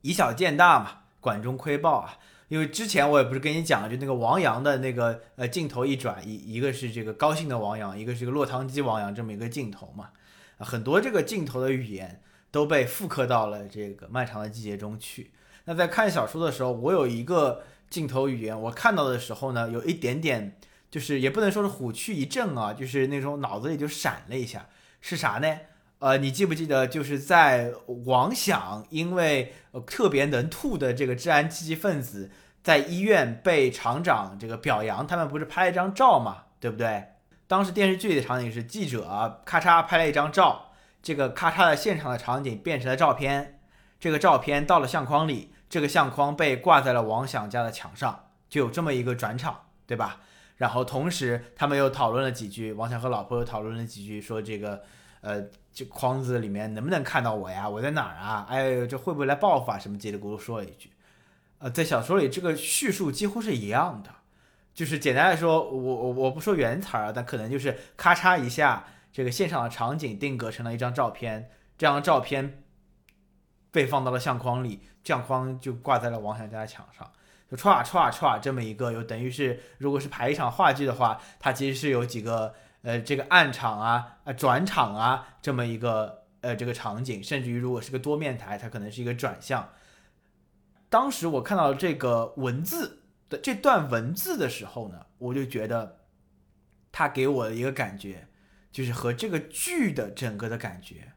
[0.00, 2.18] 以小见大嘛，管中窥豹啊。
[2.50, 10.10] 因为之前我也不是跟你讲了，就那个王阳的那个呃镜头一转，一一个是这个高兴的王阳，一个是个落汤鸡王阳这么一个镜头嘛，
[10.58, 12.20] 很多这个镜头的语言
[12.50, 15.30] 都被复刻到了这个漫长的季节中去。
[15.66, 20.56] 那在看小说的时候，我有一个镜头语言，我看到的时候呢，有一点点
[20.90, 24.66] 就是也不能说是虎躯一震啊，就是那种脑子里就闪了一下，
[25.00, 25.56] 是啥呢？
[26.00, 27.74] 呃，你记不记得，就是在
[28.06, 29.52] 王想因为
[29.86, 32.30] 特别能吐的这个治安积极分子，
[32.62, 37.04] 在医院被厂长这个表扬，他们不是拍了一张照嘛，对不对？
[37.46, 40.72] 当时电视剧里的场景是记者咔嚓拍了一张照，
[41.02, 43.60] 这个咔嚓的现场的场景变成了照片，
[43.98, 50.20] 这个照片到了相框里，这个相框被挂在了王想家的墙上，就有这么一个转场，对吧？
[50.56, 54.82] 然后同时他们又讨论了几句，王想和老婆又讨论了几句，说这个。
[55.22, 55.38] 呃，
[55.72, 57.68] 这框子里面能不能看到我呀？
[57.68, 58.44] 我在哪儿啊？
[58.48, 59.78] 哎呦，这会不会来报复啊？
[59.78, 60.90] 什么叽里咕噜说了一句。
[61.58, 64.10] 呃，在小说里这个叙述几乎是一样的，
[64.74, 72.64] 就是简单来说，我我我不说原词儿，但可能就是咔嚓一下，这个现场的场景定格成了一张照片，这张照片
[73.70, 77.10] 被放到了相框里，相框就挂在了王想家的墙上，
[77.48, 82.54] 就歘歘歘这么一个，有等于是如果是排一场话剧的话，它其实是有几个。
[82.82, 89.68] 呃，这个暗场啊，啊转场啊，这么一个呃这个场景，甚至于如果是个多面台，它可能是一个转向。
[90.88, 95.98] 当时我看到这个文字的这段文字的时候呢，我就觉得，
[96.90, 98.26] 它给我的一个感觉，
[98.72, 101.12] 就是和这个剧的整个的感觉，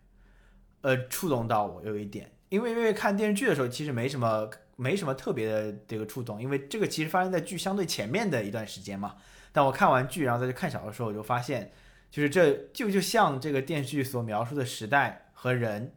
[0.81, 9.15] 呃，触动到我有一点，因为因为看电视剧的时候，其实没什么没什么特别的这个触动，因为这个其实发生在剧相对前面的一段时间嘛。
[9.54, 11.72] 但我看完剧，然后再去看小说的时候，我就发现，
[12.12, 15.94] 就是这就就像这个电视剧所描述的时代和人，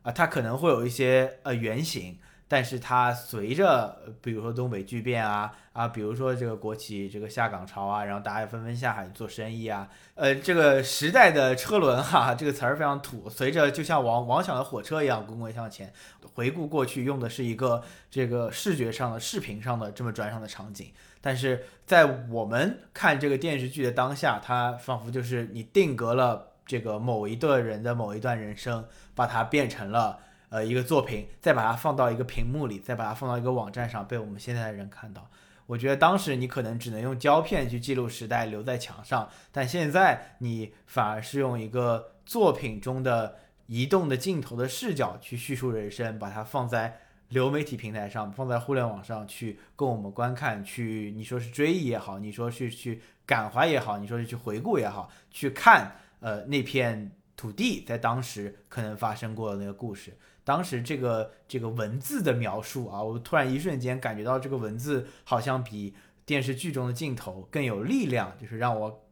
[0.00, 2.18] 啊，它可能会有一些呃原型。
[2.48, 15.90] 但是它随着，比如说东北巨变啊啊，比如说这个国企这个下岗潮啊，然后大家纷纷下海做生意啊，呃，这个时代的车轮哈，这个词儿非常土，随着就像王王响的火车一样滚滚向前。
[16.34, 20.92] 回顾过去用的是一个这个视觉上的视频上的这么转场的场景，
[21.22, 28.84] 但是在我们看这个电视剧的当下，它仿佛就是你定格了这个某一个人的某一段人生，
[29.14, 30.18] 把它变成了。
[30.52, 35.26] 呃，一个作品，再把它放到一个屏幕里，再把它放到一个网站上，被我们现在的人看到。
[35.64, 43.36] 我觉得当时你可能只能用胶片去记录时代，留在墙上，但现在你反而是用一个作品中的
[43.66, 47.00] 移动的镜头的视角去叙述人生，把它放在
[47.32, 60.16] 流媒体平台上，放在互联网上去供我们观看，去你说是追忆也好，你说是去感怀也好，你说是去回顾也好，去看呃那片土地在当时可能发生过的那个故事。
[60.44, 65.94] 当时这个这个文字的描述啊，我突然一瞬间感觉到这个文字好像比
[66.26, 69.06] 电视剧中的镜头更有力量，就是让我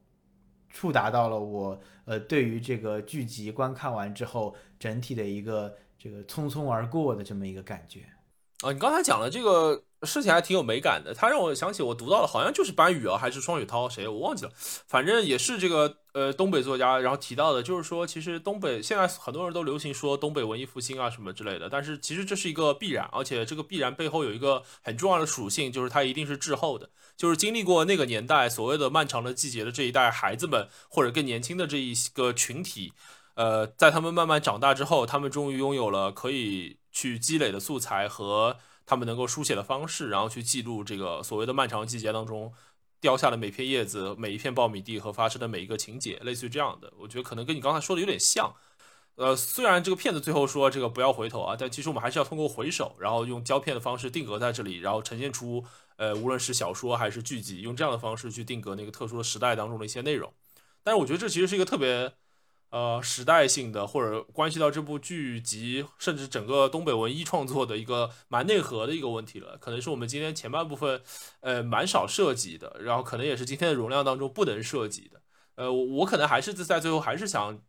[0.68, 8.00] 触达到了我呃对于这个剧集观看完之后整体的一个这个匆匆而过的这么一个感觉。
[8.62, 9.84] 啊，你刚才讲的这个。
[10.02, 14.52] 事情还挺有美感的，它让我想起我读到的，好像就是班宇啊，还是双雪涛，谁我忘记了，
[14.88, 32.94] 反正也是这个呃东北作家，然后提到的，就是说其实东北现在很多人都流行说东北文艺复兴啊什么之类的，但是其实这是一个必然，而且这个必然背后有一个很重要的属性，就是它一定是滞后的，就是经历过那个年代所谓的漫长的季节的这一代孩子们，或者更年轻的这一个群体，
[33.40, 38.58] 呃，在他们慢慢长大之后，他们终于拥有了可以去积累的素材和。
[38.86, 42.52] 他们能够书写的方式，然后去记录这个所谓的漫长季节当中
[43.00, 46.92] 掉下的每片叶子、每一片苞米地和发生的每一个情节，类似于这样的。
[46.98, 48.52] 我觉得可能跟你刚才说的有点像。
[49.14, 55.64] 呃，虽然这个片子最后说这个不要回头啊，但其实我们还是要通过回首，然后用胶片的方式定格在这里，然后呈现出
[55.96, 60.34] 呃，无论是小说还是剧集，用这样的方式去定格那个特殊的时代当中的一些内容。
[60.82, 62.12] 但是我觉得这其实是一个特别。
[62.70, 71.02] 呃，时代性的或者关系到这部剧集，甚至整个东北文艺创作的一个蛮内核的一个问题了，可能是我们今天前半部分，
[71.40, 75.20] 呃，蛮少涉及的，然后可能也是今天的容量当中不能涉及的。
[75.56, 77.60] 呃，我我可能还是在最后还是想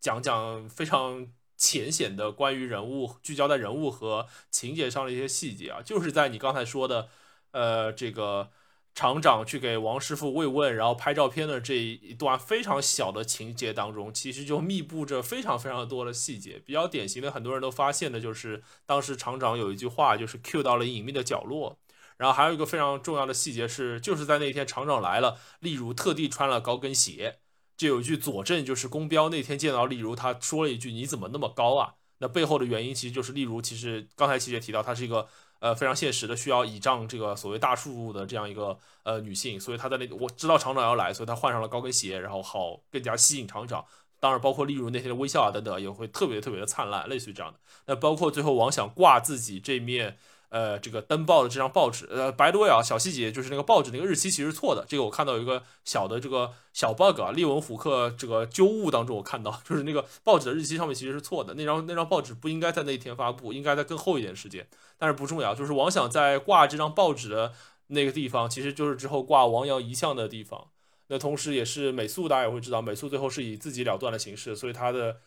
[0.00, 1.26] 讲讲非常
[1.58, 7.08] 浅显的关于人物聚焦在人物和情节上的一些细节啊，就是在你刚才说的，
[7.50, 8.50] 呃，这个。
[8.96, 16.58] 厂长去给王师傅慰问，然后拍照片的这一段非常小的情节当中，其实就密布着非常非常多的细节。
[16.64, 21.78] 比较典型的，很多人都发现的就是，当时厂长有一句话，就是 Q 到了隐秘的角落。
[22.16, 27.40] 然后还有一个非常重要的细节是，就是在那天厂长来了，例如特地穿了高跟鞋，
[27.76, 35.28] 就有一句佐证，就是公标那天见到例如，他说了一句：“你怎么那么高啊？”那背后的原因其实就是例如，其实刚才琪姐提到，他是一个
[35.58, 43.84] 呃非常现实的需要倚仗这个所谓大树的这样一个呃女性，所以她在那我知道厂长要来，所以她换上了高跟鞋，然后好更加吸引厂长。
[44.18, 47.58] 当然，包括例如那些微笑啊等等，也会特别特别的灿烂，类似于这样的。
[47.86, 50.16] 那包括最后王想挂自己这面。
[50.56, 64.66] 呃，这个登报的这张报纸，呃，by the way 啊，小细节就是那个报纸那个日期其实错的，这个我看到有一个小的这个小 bug 啊，列文虎克这个纠误当中我看到， 就是那个报纸的日期上面其实是错的，那张那张报纸不应该在那一天发布，应该在更后一点时间，
[64.96, 67.52] 但是不重要，就是王想在挂这张报纸的
[67.88, 70.68] 那个地方，其实就是之后挂王阳遗像的地方，
[71.08, 75.18] 那同时也是美素，大家也会知道，美素最后是以自己了断的形式，所以他的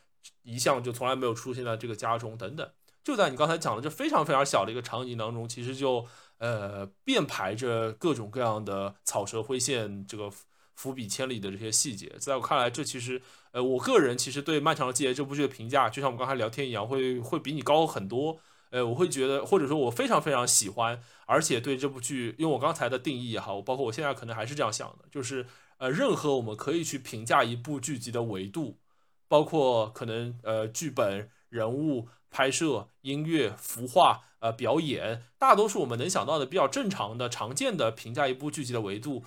[0.41, 2.67] 遗像就从来没有出现在这个家中等等。
[3.09, 6.05] 就在你刚才讲的这非常非常小的一个场景当中，其实就
[6.37, 10.31] 呃遍排着各种各样的草蛇灰线，这个
[10.75, 12.15] 伏笔千里的这些细节。
[12.19, 13.19] 在我看来，这其实
[13.51, 18.39] 呃我个人其实对《漫长的季节》这部剧的评价，就像我们刚才聊天一样，会会比你高很多。
[18.69, 25.47] 呃，我会觉得，或者说我非常非常喜欢，而且对这部剧，用我刚才的定义也好，包括我现在可能还是这样想的，就是
[25.79, 28.77] 呃任何我们可以去评价一部剧集的维度，
[29.27, 32.07] 包括可能呃剧本人物。
[32.31, 39.23] 拍摄、音乐、服化、呃表演，大多数我们能想到的比较正常的、常见的评价一部剧集的维度，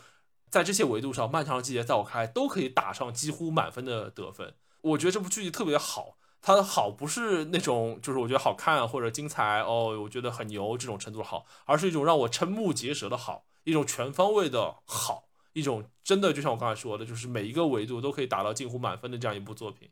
[0.49, 4.55] 在这些维度上，《漫长的季节》在我看来都可以打上几乎满分的得分。
[4.82, 15.24] 我觉得这部剧集特别好，它的好不是那种就是我觉得好看或者精彩哦，我觉得很牛这种程度的好，而是一种让我瞠目结舌的好，一种全方位的好，
[15.55, 19.90] 一种真的就像我刚才说的，就是每一个维度都可以达到近乎满分的这样一部作品。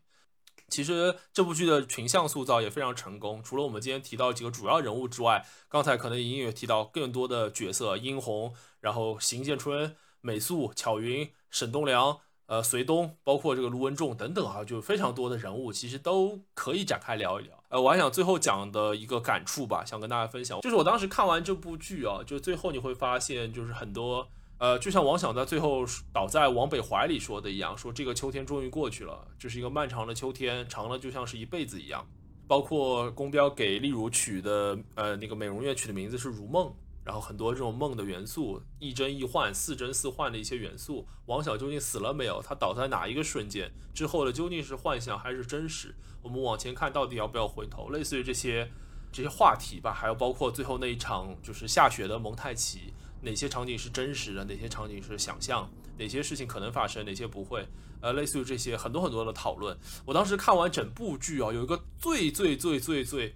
[0.71, 3.43] 其实这部剧的群像塑造也非常成功。
[3.43, 17.61] 除了我们今天提到几个主要人物之外，刚才可能隐隐也提到更多的角色：殷红，然后邢建春、美素、巧云、沈东良、呃隋东，包括这个卢文仲等等啊，就非常多的人物，其实都可以展开聊一聊。
[17.69, 24.29] 呃，我还想最后讲的一个感触吧，想跟大家分享，就是我当时看完这部剧啊，就最后你会发现，就是很多。
[24.61, 25.83] 呃，就像王想在最后
[26.13, 32.07] 倒在王北怀里说的一样，说这个秋天终于过去了，这是一个漫长的秋天，长了就像是一辈子一样。
[32.47, 36.71] 包括宫彪给丽如取的，呃，那个美容院取的名字是如梦，
[37.03, 41.07] 然后很多这种梦的元素，亦真亦幻，似真似幻的一些元素。
[41.25, 42.39] 王想究竟死了没有？
[42.39, 45.95] 他倒在哪一个瞬间之后的究竟是幻想还是真实？
[46.21, 47.89] 我们往前看到底要不要回头？
[47.89, 48.69] 类似于这些
[49.11, 52.93] 这些话题吧，还有包括最后那一场就是下雪的蒙太奇。
[53.21, 57.67] 哪些场景是真实的，哪些场景是想象，哪些事情可能发生，哪些不会？
[58.01, 59.77] 呃，类似于这些很多很多的讨论。
[60.05, 63.35] 我当时看完整部剧啊，有一个最最最最最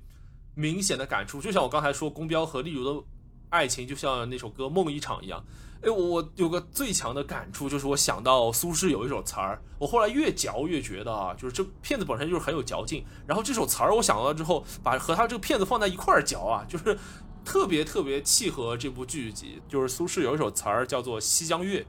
[0.55, 3.07] 明显的感触，就像我刚才说，宫彪和丽如的
[3.49, 5.45] 爱情就像那首歌《梦一场》一样。
[5.83, 13.05] 哎，我有个最强的感触，就是我想到苏轼有一首词儿，我后来越嚼越觉得啊，就是这片子本身就是很有嚼劲。
[13.27, 16.97] 然后这首词儿我想到之后，把和他这个片子放在一块儿嚼啊，就是。
[17.45, 21.81] 特别特别契合这部剧集，就是苏轼有一首词儿叫做《西江月》，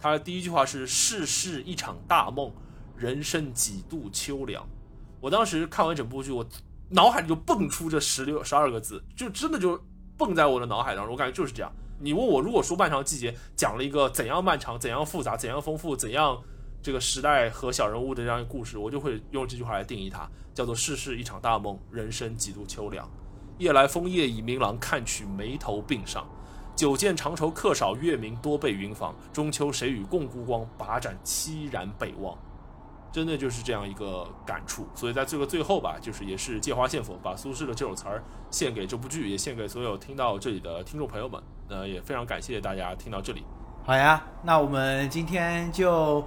[0.00, 2.50] 他第一句话是“世事一场大梦，
[2.96, 4.66] 人生几度秋凉”。
[5.20, 6.44] 我当时看完整部剧，我
[6.88, 9.78] 脑海里就蹦出这十六十二个字，就真的就
[10.16, 11.12] 蹦在我的脑海当中。
[11.12, 11.70] 我感觉就是这样。
[12.00, 16.42] 你问我，如果说《漫长的季节》讲了一个怎样漫长、怎样复杂、怎样丰富、怎样
[16.82, 23.08] 这个时代和小人物的这样一个故事，我就会用这句话来定义它，叫做“世事一场大梦，人生几度秋凉”。
[23.58, 26.26] 夜来风叶已明朗，看取眉头鬓上。
[26.74, 29.14] 久见长愁客少，月明多被云妨。
[29.32, 30.66] 中秋谁与共孤光？
[30.76, 32.36] 把盏凄然北望。
[33.10, 34.86] 真的就是这样一个感触。
[34.94, 41.42] 所以在这个最后吧，就是也是借花献佛，把苏轼的这首词儿献给这部剧，也献给所有听到这里的听众朋友们。
[41.68, 43.42] 呃，也非常感谢大家听到这里。
[43.86, 46.22] 好呀，那我们今天就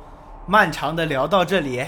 [0.48, 1.86] 漫长的聊到这里。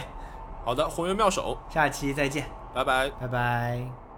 [0.63, 2.45] 好的，红颜妙手，下期再见，
[2.75, 4.10] 拜拜，拜拜。